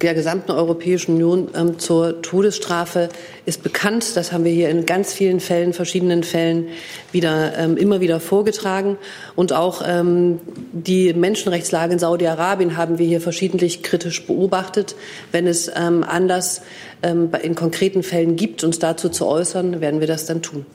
der 0.03 0.15
gesamten 0.15 0.51
Europäischen 0.51 1.15
Union 1.15 1.49
ähm, 1.55 1.79
zur 1.79 2.21
Todesstrafe 2.21 3.09
ist 3.47 3.63
bekannt. 3.63 4.17
Das 4.17 4.31
haben 4.31 4.45
wir 4.45 4.53
hier 4.53 4.69
in 4.69 4.85
ganz 4.85 5.15
vielen 5.15 5.41
Fällen, 5.41 5.73
verschiedenen 5.73 6.23
Fällen 6.23 6.69
wieder, 7.13 7.57
ähm, 7.59 7.77
immer 7.79 8.01
wieder 8.01 8.21
vorgetragen. 8.21 8.99
Und 9.37 9.53
auch 9.55 9.83
ähm, 9.87 10.41
die 10.73 11.15
Menschenrechtslage 11.15 11.95
in 11.95 11.99
Saudi-Arabien 11.99 12.77
haben 12.77 12.99
wir 12.99 13.07
hier 13.07 13.23
verschiedentlich 13.23 13.83
kritisch 13.83 14.27
beobachtet. 14.27 14.97
Wenn 15.33 15.47
es 15.47 15.71
ähm, 15.75 16.05
Anlass 16.05 16.61
ähm, 17.03 17.31
in 17.43 17.55
konkreten 17.55 18.03
Fällen 18.03 18.37
gibt, 18.37 18.65
uns 18.65 18.79
dazu 18.79 19.09
zu 19.09 19.27
äußern, 19.27 19.81
werden 19.81 20.01
wir 20.01 20.07
das 20.07 20.27
dann 20.27 20.43
tun. 20.43 20.67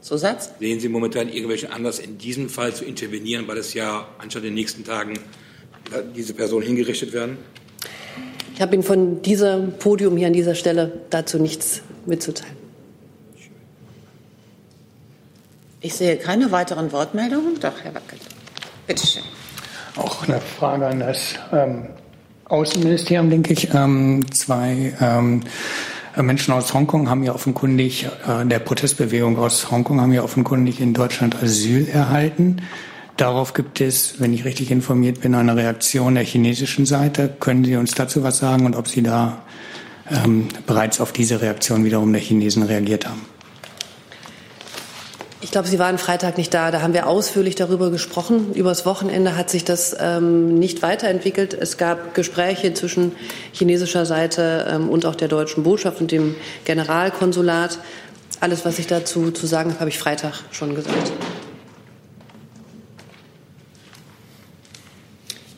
Zusatz? 0.00 0.50
Sehen 0.58 0.80
Sie 0.80 0.88
momentan 0.88 1.28
irgendwelchen 1.28 1.70
Anlass, 1.70 1.98
in 1.98 2.18
diesem 2.18 2.48
Fall 2.48 2.74
zu 2.74 2.84
intervenieren, 2.84 3.46
weil 3.46 3.58
es 3.58 3.74
ja 3.74 4.08
anstatt 4.18 4.42
in 4.42 4.48
den 4.48 4.54
nächsten 4.54 4.84
Tagen 4.84 5.18
diese 6.16 6.34
Personen 6.34 6.66
hingerichtet 6.66 7.12
werden? 7.12 7.36
Ich 8.54 8.60
habe 8.60 8.74
Ihnen 8.74 8.82
von 8.82 9.22
diesem 9.22 9.72
Podium 9.78 10.16
hier 10.16 10.26
an 10.26 10.32
dieser 10.32 10.54
Stelle 10.54 11.00
dazu 11.10 11.38
nichts 11.38 11.82
mitzuteilen. 12.06 12.56
Ich 15.80 15.94
sehe 15.94 16.16
keine 16.16 16.52
weiteren 16.52 16.92
Wortmeldungen. 16.92 17.58
Doch, 17.60 17.72
Herr 17.82 17.94
Wackel. 17.94 18.18
Bitte 18.86 19.06
schön. 19.06 19.22
Auch 19.96 20.26
eine 20.26 20.40
Frage 20.40 20.86
an 20.86 21.00
das 21.00 21.34
ähm, 21.52 21.88
Außenministerium, 22.44 23.30
denke 23.30 23.52
ich. 23.52 23.74
Ähm, 23.74 24.24
zwei 24.30 24.94
ähm, 25.00 25.42
Menschen 26.16 26.54
aus 26.54 26.72
Hongkong 26.72 27.10
haben 27.10 27.24
ja 27.24 27.34
offenkundig, 27.34 28.08
äh, 28.26 28.46
der 28.46 28.58
Protestbewegung 28.60 29.38
aus 29.38 29.70
Hongkong 29.70 30.00
haben 30.00 30.12
ja 30.12 30.22
offenkundig 30.22 30.80
in 30.80 30.94
Deutschland 30.94 31.42
Asyl 31.42 31.88
erhalten. 31.88 32.62
Darauf 33.16 33.54
gibt 33.54 33.80
es, 33.80 34.20
wenn 34.20 34.32
ich 34.32 34.44
richtig 34.44 34.70
informiert 34.70 35.20
bin, 35.20 35.34
eine 35.34 35.54
Reaktion 35.54 36.14
der 36.14 36.24
chinesischen 36.24 36.86
Seite. 36.86 37.30
Können 37.40 37.64
Sie 37.64 37.76
uns 37.76 37.92
dazu 37.92 38.22
was 38.22 38.38
sagen 38.38 38.66
und 38.66 38.74
ob 38.74 38.88
Sie 38.88 39.02
da 39.02 39.42
ähm, 40.10 40.48
bereits 40.66 41.00
auf 41.00 41.12
diese 41.12 41.40
Reaktion 41.40 41.84
wiederum 41.84 42.12
der 42.12 42.22
Chinesen 42.22 42.62
reagiert 42.62 43.06
haben? 43.06 43.26
Ich 45.42 45.50
glaube, 45.50 45.66
Sie 45.66 45.78
waren 45.78 45.98
Freitag 45.98 46.38
nicht 46.38 46.54
da. 46.54 46.70
Da 46.70 46.82
haben 46.82 46.94
wir 46.94 47.08
ausführlich 47.08 47.56
darüber 47.56 47.90
gesprochen. 47.90 48.54
Übers 48.54 48.86
Wochenende 48.86 49.36
hat 49.36 49.50
sich 49.50 49.64
das 49.64 49.94
ähm, 50.00 50.54
nicht 50.54 50.82
weiterentwickelt. 50.82 51.52
Es 51.52 51.76
gab 51.76 52.14
Gespräche 52.14 52.72
zwischen 52.74 53.12
chinesischer 53.52 54.06
Seite 54.06 54.68
ähm, 54.70 54.88
und 54.88 55.04
auch 55.04 55.16
der 55.16 55.28
deutschen 55.28 55.64
Botschaft 55.64 56.00
und 56.00 56.12
dem 56.12 56.36
Generalkonsulat. 56.64 57.80
Alles, 58.40 58.64
was 58.64 58.78
ich 58.78 58.86
dazu 58.86 59.32
zu 59.32 59.46
sagen 59.46 59.70
habe, 59.70 59.80
habe 59.80 59.90
ich 59.90 59.98
Freitag 59.98 60.44
schon 60.52 60.74
gesagt. 60.74 61.12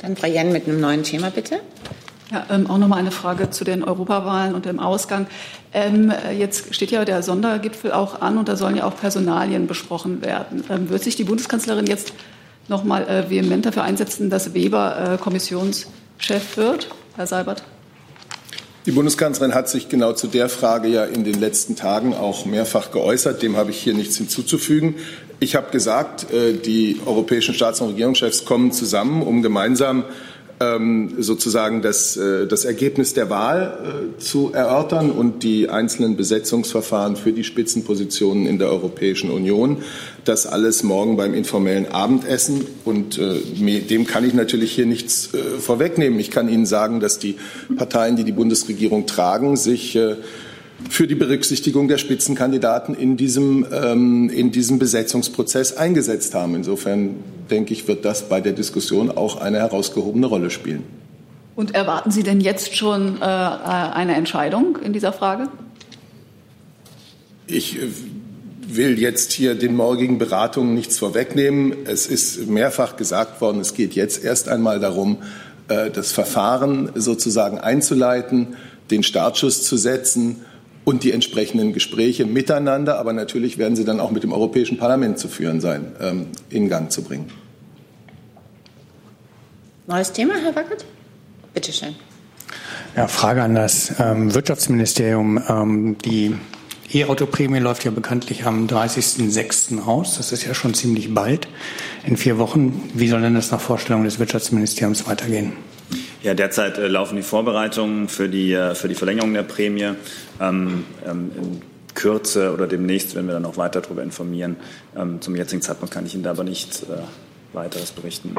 Dann 0.04 0.16
Frau 0.16 0.26
Jen 0.26 0.52
mit 0.52 0.68
einem 0.68 0.80
neuen 0.80 1.02
Thema, 1.02 1.30
bitte. 1.30 1.60
Ja, 2.30 2.44
ähm, 2.50 2.68
auch 2.68 2.76
noch 2.76 2.88
mal 2.88 2.98
eine 2.98 3.10
Frage 3.10 3.48
zu 3.48 3.64
den 3.64 3.82
Europawahlen 3.82 4.54
und 4.54 4.66
dem 4.66 4.78
Ausgang. 4.78 5.26
Ähm, 5.72 6.12
jetzt 6.38 6.74
steht 6.74 6.90
ja 6.90 7.06
der 7.06 7.22
Sondergipfel 7.22 7.90
auch 7.90 8.20
an 8.20 8.36
und 8.36 8.48
da 8.48 8.56
sollen 8.56 8.76
ja 8.76 8.84
auch 8.84 8.96
Personalien 8.96 9.66
besprochen 9.66 10.20
werden. 10.20 10.62
Ähm, 10.68 10.90
wird 10.90 11.02
sich 11.02 11.16
die 11.16 11.24
Bundeskanzlerin 11.24 11.86
jetzt 11.86 12.12
noch 12.68 12.84
mal 12.84 13.08
äh, 13.08 13.30
vehement 13.30 13.64
dafür 13.64 13.82
einsetzen, 13.82 14.28
dass 14.28 14.52
Weber 14.52 15.14
äh, 15.14 15.16
Kommissionschef 15.16 16.56
wird, 16.56 16.90
Herr 17.16 17.26
Seibert? 17.26 17.62
Die 18.84 18.92
Bundeskanzlerin 18.92 19.54
hat 19.54 19.70
sich 19.70 19.88
genau 19.88 20.12
zu 20.12 20.26
der 20.26 20.50
Frage 20.50 20.88
ja 20.88 21.04
in 21.04 21.24
den 21.24 21.40
letzten 21.40 21.74
Tagen 21.74 22.12
auch 22.12 22.44
mehrfach 22.44 22.90
geäußert. 22.90 23.42
Dem 23.42 23.56
habe 23.56 23.70
ich 23.70 23.78
hier 23.78 23.94
nichts 23.94 24.18
hinzuzufügen. 24.18 24.96
Ich 25.40 25.56
habe 25.56 25.70
gesagt, 25.70 26.32
äh, 26.32 26.54
die 26.54 27.00
europäischen 27.04 27.54
Staats- 27.54 27.80
und 27.80 27.90
Regierungschefs 27.90 28.44
kommen 28.44 28.72
zusammen, 28.72 29.22
um 29.22 29.42
gemeinsam 29.42 30.04
ähm, 30.60 31.14
sozusagen 31.18 31.82
das, 31.82 32.16
äh, 32.16 32.46
das 32.46 32.64
Ergebnis 32.64 33.12
der 33.12 33.28
Wahl 33.28 34.12
äh, 34.16 34.18
zu 34.20 34.52
erörtern 34.52 35.10
und 35.10 35.42
die 35.42 35.68
einzelnen 35.68 36.16
Besetzungsverfahren 36.16 37.16
für 37.16 37.32
die 37.32 37.42
Spitzenpositionen 37.42 38.46
in 38.46 38.58
der 38.58 38.68
Europäischen 38.68 39.30
Union. 39.30 39.78
Das 40.24 40.46
alles 40.46 40.84
morgen 40.84 41.16
beim 41.16 41.34
informellen 41.34 41.90
Abendessen. 41.90 42.66
Und 42.84 43.20
dem 43.20 44.06
kann 44.06 44.26
ich 44.26 44.32
natürlich 44.32 44.72
hier 44.72 44.86
nichts 44.86 45.28
vorwegnehmen. 45.58 46.18
Ich 46.18 46.30
kann 46.30 46.48
Ihnen 46.48 46.64
sagen, 46.64 47.00
dass 47.00 47.18
die 47.18 47.36
Parteien, 47.76 48.16
die 48.16 48.24
die 48.24 48.32
Bundesregierung 48.32 49.06
tragen, 49.06 49.56
sich 49.56 49.98
für 50.90 51.06
die 51.06 51.14
Berücksichtigung 51.14 51.88
der 51.88 51.98
Spitzenkandidaten 51.98 52.94
in 52.94 53.16
diesem, 53.16 53.66
ähm, 53.72 54.28
in 54.28 54.50
diesem 54.50 54.78
Besetzungsprozess 54.78 55.76
eingesetzt 55.76 56.34
haben. 56.34 56.54
Insofern 56.54 57.16
denke 57.50 57.72
ich, 57.72 57.88
wird 57.88 58.04
das 58.04 58.28
bei 58.28 58.40
der 58.40 58.52
Diskussion 58.52 59.10
auch 59.10 59.40
eine 59.40 59.58
herausgehobene 59.58 60.26
Rolle 60.26 60.50
spielen. 60.50 60.84
Und 61.56 61.74
erwarten 61.74 62.10
Sie 62.10 62.22
denn 62.22 62.40
jetzt 62.40 62.76
schon 62.76 63.18
äh, 63.20 63.24
eine 63.24 64.14
Entscheidung 64.14 64.76
in 64.84 64.92
dieser 64.92 65.12
Frage? 65.12 65.48
Ich 67.46 67.78
äh, 67.78 67.86
will 68.66 68.98
jetzt 68.98 69.32
hier 69.32 69.54
den 69.54 69.76
morgigen 69.76 70.18
Beratungen 70.18 70.74
nichts 70.74 70.98
vorwegnehmen. 70.98 71.74
Es 71.86 72.06
ist 72.06 72.48
mehrfach 72.48 72.96
gesagt 72.96 73.40
worden, 73.40 73.60
es 73.60 73.74
geht 73.74 73.94
jetzt 73.94 74.24
erst 74.24 74.48
einmal 74.48 74.80
darum, 74.80 75.18
äh, 75.68 75.90
das 75.90 76.12
Verfahren 76.12 76.90
sozusagen 76.94 77.58
einzuleiten, 77.58 78.56
den 78.90 79.02
Startschuss 79.02 79.62
zu 79.62 79.76
setzen 79.76 80.44
und 80.84 81.02
die 81.02 81.12
entsprechenden 81.12 81.72
Gespräche 81.72 82.26
miteinander, 82.26 82.98
aber 82.98 83.12
natürlich 83.12 83.58
werden 83.58 83.76
sie 83.76 83.84
dann 83.84 84.00
auch 84.00 84.10
mit 84.10 84.22
dem 84.22 84.32
Europäischen 84.32 84.78
Parlament 84.78 85.18
zu 85.18 85.28
führen 85.28 85.60
sein, 85.60 85.92
ähm, 86.00 86.26
in 86.50 86.68
Gang 86.68 86.92
zu 86.92 87.02
bringen. 87.02 87.30
Neues 89.86 90.12
Thema, 90.12 90.34
Herr 90.42 90.54
Wackert? 90.54 90.84
Bitte 91.52 91.72
schön. 91.72 91.94
Ja, 92.96 93.08
Frage 93.08 93.42
an 93.42 93.54
das 93.54 93.94
ähm, 93.98 94.34
Wirtschaftsministerium. 94.34 95.42
Ähm, 95.48 95.96
die 96.04 96.34
E-Auto-Prämie 96.92 97.58
läuft 97.58 97.84
ja 97.84 97.90
bekanntlich 97.90 98.44
am 98.44 98.66
30.06. 98.66 99.82
aus. 99.84 100.16
Das 100.16 100.32
ist 100.32 100.44
ja 100.44 100.54
schon 100.54 100.74
ziemlich 100.74 101.12
bald, 101.12 101.48
in 102.06 102.16
vier 102.16 102.38
Wochen. 102.38 102.90
Wie 102.94 103.08
soll 103.08 103.20
denn 103.20 103.34
das 103.34 103.50
nach 103.50 103.60
Vorstellung 103.60 104.04
des 104.04 104.18
Wirtschaftsministeriums 104.18 105.06
weitergehen? 105.06 105.54
Ja, 106.22 106.34
derzeit 106.34 106.78
äh, 106.78 106.88
laufen 106.88 107.16
die 107.16 107.22
Vorbereitungen 107.22 108.08
für 108.08 108.28
die, 108.28 108.52
äh, 108.52 108.74
für 108.74 108.88
die 108.88 108.94
Verlängerung 108.94 109.34
der 109.34 109.42
Prämie. 109.42 109.92
Ähm, 110.40 110.84
ähm, 111.06 111.30
in 111.36 111.62
Kürze 111.94 112.52
oder 112.52 112.66
demnächst 112.66 113.14
werden 113.14 113.26
wir 113.26 113.34
dann 113.34 113.44
auch 113.44 113.56
weiter 113.56 113.80
darüber 113.80 114.02
informieren. 114.02 114.56
Ähm, 114.96 115.20
zum 115.20 115.36
jetzigen 115.36 115.62
Zeitpunkt 115.62 115.94
kann 115.94 116.06
ich 116.06 116.14
Ihnen 116.14 116.24
da 116.24 116.30
aber 116.30 116.44
nichts 116.44 116.82
äh, 116.82 116.86
weiteres 117.52 117.92
berichten. 117.92 118.34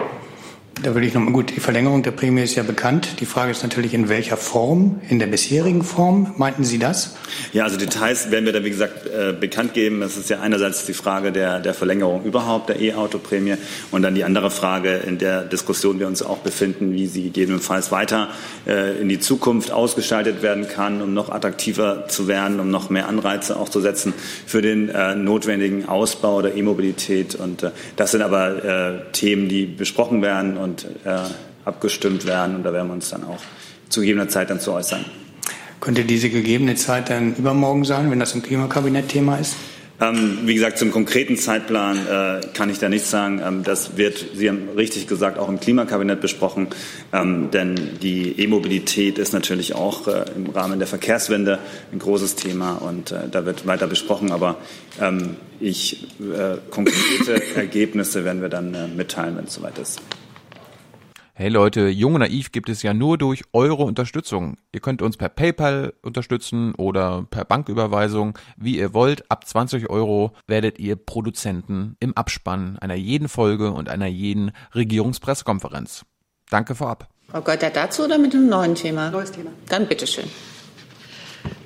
Da 0.84 0.94
würde 0.94 1.08
ich 1.08 1.14
nochmal 1.14 1.32
gut, 1.32 1.56
die 1.56 1.62
Verlängerung 1.62 2.04
der 2.04 2.12
Prämie 2.12 2.42
ist 2.42 2.56
ja 2.56 2.64
bekannt. 2.64 3.22
Die 3.22 3.26
Frage 3.26 3.50
ist 3.50 3.64
natürlich, 3.64 3.94
in 3.94 4.10
welcher 4.10 4.36
Form? 4.36 5.00
In 5.08 5.20
der 5.20 5.28
bisherigen 5.28 5.84
Form? 5.84 6.34
Meinten 6.36 6.66
Sie 6.66 6.80
das? 6.80 7.16
Ja, 7.54 7.64
also 7.64 7.78
Details 7.78 8.30
werden 8.30 8.46
wir 8.46 8.52
dann, 8.52 8.66
wie 8.66 8.72
gesagt, 8.72 9.08
äh, 9.08 9.32
bekannt 9.32 9.74
geben. 9.74 10.02
Das 10.02 10.18
ist 10.18 10.30
ja 10.30 10.42
einerseits 10.42 10.86
die 10.86 10.94
Frage 10.94 11.32
der, 11.32 11.62
der 11.62 11.74
Verlängerung 11.74 12.26
überhaupt 12.26 12.68
der 12.68 12.82
E-Auto-Prämie 12.82 13.56
und 13.92 14.02
dann 14.02 14.16
die 14.16 14.26
andere 14.26 14.52
Frage 14.52 14.96
in 14.98 15.18
der 15.18 15.44
Diskussion 15.44 16.00
wir 16.00 16.08
uns 16.08 16.22
auch 16.22 16.40
befinden, 16.40 16.94
wie 16.94 17.08
sie 17.08 17.24
gegebenenfalls 17.24 17.94
weiter 17.94 18.28
äh, 18.68 19.00
in 19.00 19.08
die 19.08 19.20
Zukunft 19.20 19.72
ausgestaltet 19.72 20.42
werden 20.42 20.68
kann, 20.68 21.02
um 21.02 21.14
noch 21.14 21.30
attraktiver 21.30 22.10
zu 22.10 22.28
werden, 22.28 22.60
um 22.60 22.70
noch 22.70 22.90
mehr 22.90 23.08
Anreize 23.08 23.58
auch 23.58 23.70
zu 23.70 23.80
setzen 23.80 24.14
für 24.46 24.62
den 24.62 24.90
äh, 24.90 25.16
notwendigen 25.16 25.88
Ausbau 25.88 26.42
der 26.42 26.56
E-Mobilität. 26.56 27.34
Und 27.36 27.72
das 27.96 28.12
sind 28.12 28.22
aber 28.22 29.06
Themen, 29.14 29.48
die 29.48 29.66
besprochen 29.66 30.22
werden 30.22 30.58
und 30.66 30.86
äh, 31.06 31.20
abgestimmt 31.64 32.26
werden. 32.26 32.58
Und 32.58 32.64
da 32.64 32.74
werden 32.74 32.88
wir 32.88 32.94
uns 32.94 33.10
dann 33.10 33.24
auch 33.24 33.40
zu 33.88 34.02
gegebener 34.02 34.28
Zeit 34.28 34.50
dann 34.50 34.60
zu 34.60 34.74
äußern. 34.74 35.06
Könnte 35.80 36.04
diese 36.04 36.30
gegebene 36.30 36.76
Zeit 36.76 37.10
dann 37.10 37.36
übermorgen 37.36 37.86
sein, 37.86 38.12
wenn 38.12 38.20
das 38.20 38.34
im 38.34 38.42
Klimakabinett 38.42 39.08
Thema 39.08 39.38
ist? 39.38 39.56
Ähm, 40.02 40.40
wie 40.44 40.54
gesagt, 40.54 40.78
zum 40.78 40.92
konkreten 40.92 41.38
Zeitplan 41.38 41.98
äh, 41.98 42.42
kann 42.54 42.70
ich 42.70 42.80
da 42.80 42.90
nichts 42.90 43.10
sagen. 43.10 43.42
Ähm, 43.46 43.64
das 43.64 43.96
wird, 43.96 44.26
Sie 44.34 44.50
haben 44.50 44.68
richtig 44.76 45.08
gesagt, 45.08 45.38
auch 45.38 45.48
im 45.48 45.60
Klimakabinett 45.60 46.20
besprochen. 46.20 46.68
Ähm, 47.14 47.50
denn 47.52 47.76
die 48.02 48.38
E-Mobilität 48.38 49.18
ist 49.18 49.32
natürlich 49.32 49.74
auch 49.74 50.08
äh, 50.08 50.26
im 50.36 50.50
Rahmen 50.50 50.80
der 50.80 50.88
Verkehrswende 50.88 51.60
ein 51.94 52.00
großes 52.00 52.36
Thema 52.36 52.74
und 52.74 53.12
äh, 53.12 53.30
da 53.32 53.46
wird 53.46 53.68
weiter 53.68 53.88
besprochen. 53.88 54.34
Aber 54.34 54.58
ähm, 55.00 55.38
ich, 55.62 56.08
äh, 56.20 56.58
konkrete 56.72 57.42
Ergebnisse 57.56 58.26
werden 58.26 58.42
wir 58.42 58.50
dann 58.50 58.74
äh, 58.74 58.88
mitteilen, 58.88 59.38
wenn 59.38 59.46
es 59.46 59.54
soweit 59.54 59.78
ist. 59.78 60.02
Hey 61.38 61.50
Leute, 61.50 61.90
Jung 61.90 62.14
und 62.14 62.22
Naiv 62.22 62.54
gibt 62.54 62.70
es 62.70 62.82
ja 62.82 62.94
nur 62.94 63.18
durch 63.18 63.44
eure 63.52 63.84
Unterstützung. 63.84 64.56
Ihr 64.72 64.80
könnt 64.80 65.02
uns 65.02 65.18
per 65.18 65.28
PayPal 65.28 65.94
unterstützen 66.02 66.74
oder 66.76 67.28
per 67.30 67.44
Banküberweisung, 67.44 68.40
wie 68.56 68.78
ihr 68.78 68.94
wollt. 68.94 69.30
Ab 69.30 69.46
20 69.46 69.90
Euro 69.90 70.32
werdet 70.48 70.80
ihr 70.80 70.96
Produzenten 70.96 71.98
im 72.00 72.16
Abspann 72.16 72.80
einer 72.80 72.96
jeden 72.96 73.28
Folge 73.28 73.72
und 73.72 73.90
einer 73.90 74.06
jeden 74.06 74.54
Regierungspressekonferenz. 74.74 76.06
Danke 76.50 76.74
vorab. 76.74 77.10
Frau 77.28 77.42
Goether 77.42 77.70
dazu 77.70 78.06
oder 78.06 78.18
mit 78.18 78.34
einem 78.34 78.48
neuen 78.48 78.76
Thema? 78.76 79.12
Neues 79.12 79.34
Thema. 79.34 79.52
Dann 79.68 79.88
bitteschön. 79.88 80.30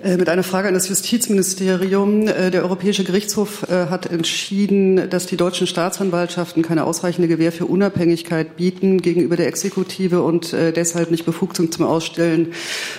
Äh, 0.02 0.16
mit 0.16 0.30
einer 0.30 0.44
Frage 0.44 0.68
an 0.68 0.74
das 0.74 0.88
Justizministerium. 0.88 2.28
Äh, 2.28 2.52
der 2.52 2.64
Europäische 2.64 3.04
Gerichtshof 3.04 3.64
äh, 3.70 3.88
hat 3.88 4.06
entschieden, 4.06 5.10
dass 5.10 5.26
die 5.26 5.36
deutschen 5.36 5.68
Staatsanwaltschaften 5.68 6.64
keine 6.64 6.86
ausreichende 6.86 7.28
Gewähr 7.28 7.52
für 7.52 7.66
Unabhängigkeit 7.66 8.56
bieten 8.56 9.02
gegenüber 9.02 9.36
der 9.36 9.48
Exekutive 9.48 10.22
und 10.22 10.54
deshalb 10.54 11.12
nicht 11.12 11.26
befugt 11.26 11.58
sind 11.58 11.74
zum 11.74 11.86
Ausstellen 11.86 12.54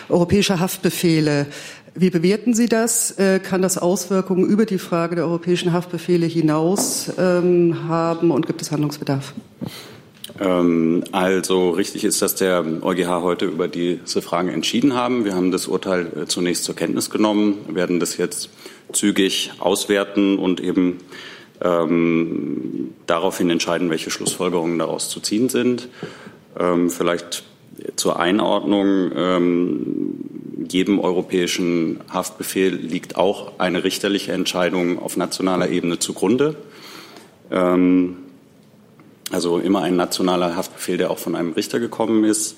europäischer 0.09 0.61
Haftbefehle. 0.61 1.47
Wie 1.95 2.11
bewerten 2.11 2.55
Sie 2.55 2.69
das? 2.69 3.15
Kann 3.43 3.63
das 3.63 3.79
Auswirkungen 3.79 4.47
über 4.47 4.67
die 4.67 4.79
Frage 4.79 5.17
der 5.17 5.25
europäischen 5.25 5.73
Haftbefehle 5.73 6.27
hinaus 6.27 7.11
ähm, 7.19 7.89
haben 7.89 8.31
und 8.31 8.47
gibt 8.47 8.63
es 8.63 8.71
Handlungsbedarf? 8.71 9.35
Ähm, 10.41 11.05
also 11.13 11.71
richtig 11.71 12.05
ist, 12.05 12.23
dass 12.23 12.35
der 12.35 12.65
EuGH 12.83 13.23
heute 13.23 13.45
über 13.45 13.69
diese 13.69 14.23
Fragen 14.23 14.49
entschieden 14.49 14.95
haben. 14.95 15.25
Wir 15.25 15.35
haben 15.35 15.51
das 15.51 15.69
Urteil 15.69 16.07
äh, 16.17 16.27
zunächst 16.27 16.65
zur 16.65 16.75
Kenntnis 16.75 17.11
genommen, 17.11 17.59
werden 17.69 18.01
das 18.01 18.17
jetzt 18.17 18.49
zügig 18.93 19.53
auswerten 19.59 20.39
und 20.39 20.61
eben 20.61 20.99
ähm, 21.61 22.95
daraufhin 23.07 23.51
entscheiden, 23.51 23.91
welche 23.91 24.11
Schlussfolgerungen 24.11 24.79
daraus 24.79 25.11
zu 25.11 25.21
ziehen 25.21 25.51
sind. 25.51 25.89
Ähm, 26.59 26.91
vielleicht 26.91 27.45
zur 27.97 28.19
Einordnung. 28.19 29.13
Ähm, 29.15 30.15
jedem 30.69 31.01
europäischen 31.01 32.01
Haftbefehl 32.11 32.75
liegt 32.75 33.17
auch 33.17 33.59
eine 33.59 33.83
richterliche 33.85 34.33
Entscheidung 34.33 34.99
auf 34.99 35.17
nationaler 35.17 35.69
Ebene 35.69 35.99
zugrunde. 35.99 36.57
Ähm, 37.51 38.17
also 39.31 39.59
immer 39.59 39.83
ein 39.83 39.97
nationaler 39.97 40.57
Haftbefehl, 40.57 40.97
der 40.97 41.11
auch 41.11 41.19
von 41.19 41.37
einem 41.37 41.53
Richter 41.53 41.81
gekommen 41.81 42.25
ist. 42.25 42.57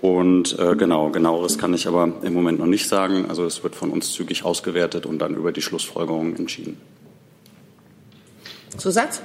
Und 0.00 0.58
äh, 0.58 0.76
genau, 0.76 1.10
genaueres 1.10 1.58
kann 1.58 1.74
ich 1.74 1.88
aber 1.88 2.12
im 2.22 2.32
Moment 2.32 2.60
noch 2.60 2.66
nicht 2.66 2.88
sagen. 2.88 3.26
Also 3.28 3.44
es 3.44 3.62
wird 3.64 3.74
von 3.74 3.90
uns 3.90 4.12
zügig 4.12 4.44
ausgewertet 4.44 5.06
und 5.06 5.18
dann 5.18 5.34
über 5.34 5.50
die 5.50 5.62
Schlussfolgerungen 5.62 6.36
entschieden. 6.36 6.76
Zusatz? 8.76 9.22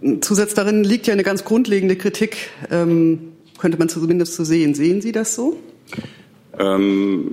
Äh, 0.00 0.20
Zusatz 0.20 0.54
darin 0.54 0.84
liegt 0.84 1.06
ja 1.06 1.12
eine 1.12 1.22
ganz 1.22 1.44
grundlegende 1.44 1.96
Kritik, 1.96 2.50
ähm, 2.70 3.32
könnte 3.58 3.78
man 3.78 3.88
zumindest 3.88 4.34
so 4.34 4.44
sehen. 4.44 4.74
Sehen 4.74 5.02
Sie 5.02 5.12
das 5.12 5.34
so? 5.34 5.58
Ähm, 6.58 7.30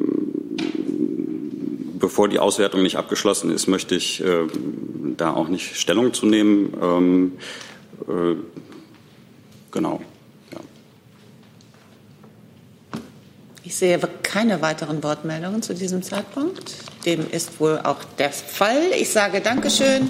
bevor 2.00 2.28
die 2.28 2.40
Auswertung 2.40 2.82
nicht 2.82 2.98
abgeschlossen 2.98 3.52
ist, 3.52 3.68
möchte 3.68 3.96
ich 3.96 4.22
äh, 4.22 4.48
da 5.16 5.34
auch 5.34 5.48
nicht 5.48 5.78
Stellung 5.78 6.14
zu 6.14 6.26
nehmen. 6.26 6.74
Ähm, 6.82 7.32
äh, 8.08 8.36
genau. 9.72 10.02
Ich 13.64 13.78
sehe 13.78 14.00
keine 14.24 14.62
weiteren 14.62 15.02
Wortmeldungen 15.02 15.62
zu 15.62 15.74
diesem 15.74 16.04
Zeitpunkt. 16.04 16.76
Dem 17.06 17.30
ist 17.32 17.60
wohl 17.60 17.80
auch 17.84 18.04
der 18.18 18.32
Fall. 18.32 18.92
Ich 19.00 19.10
sage 19.12 19.40
Dankeschön. 19.40 20.10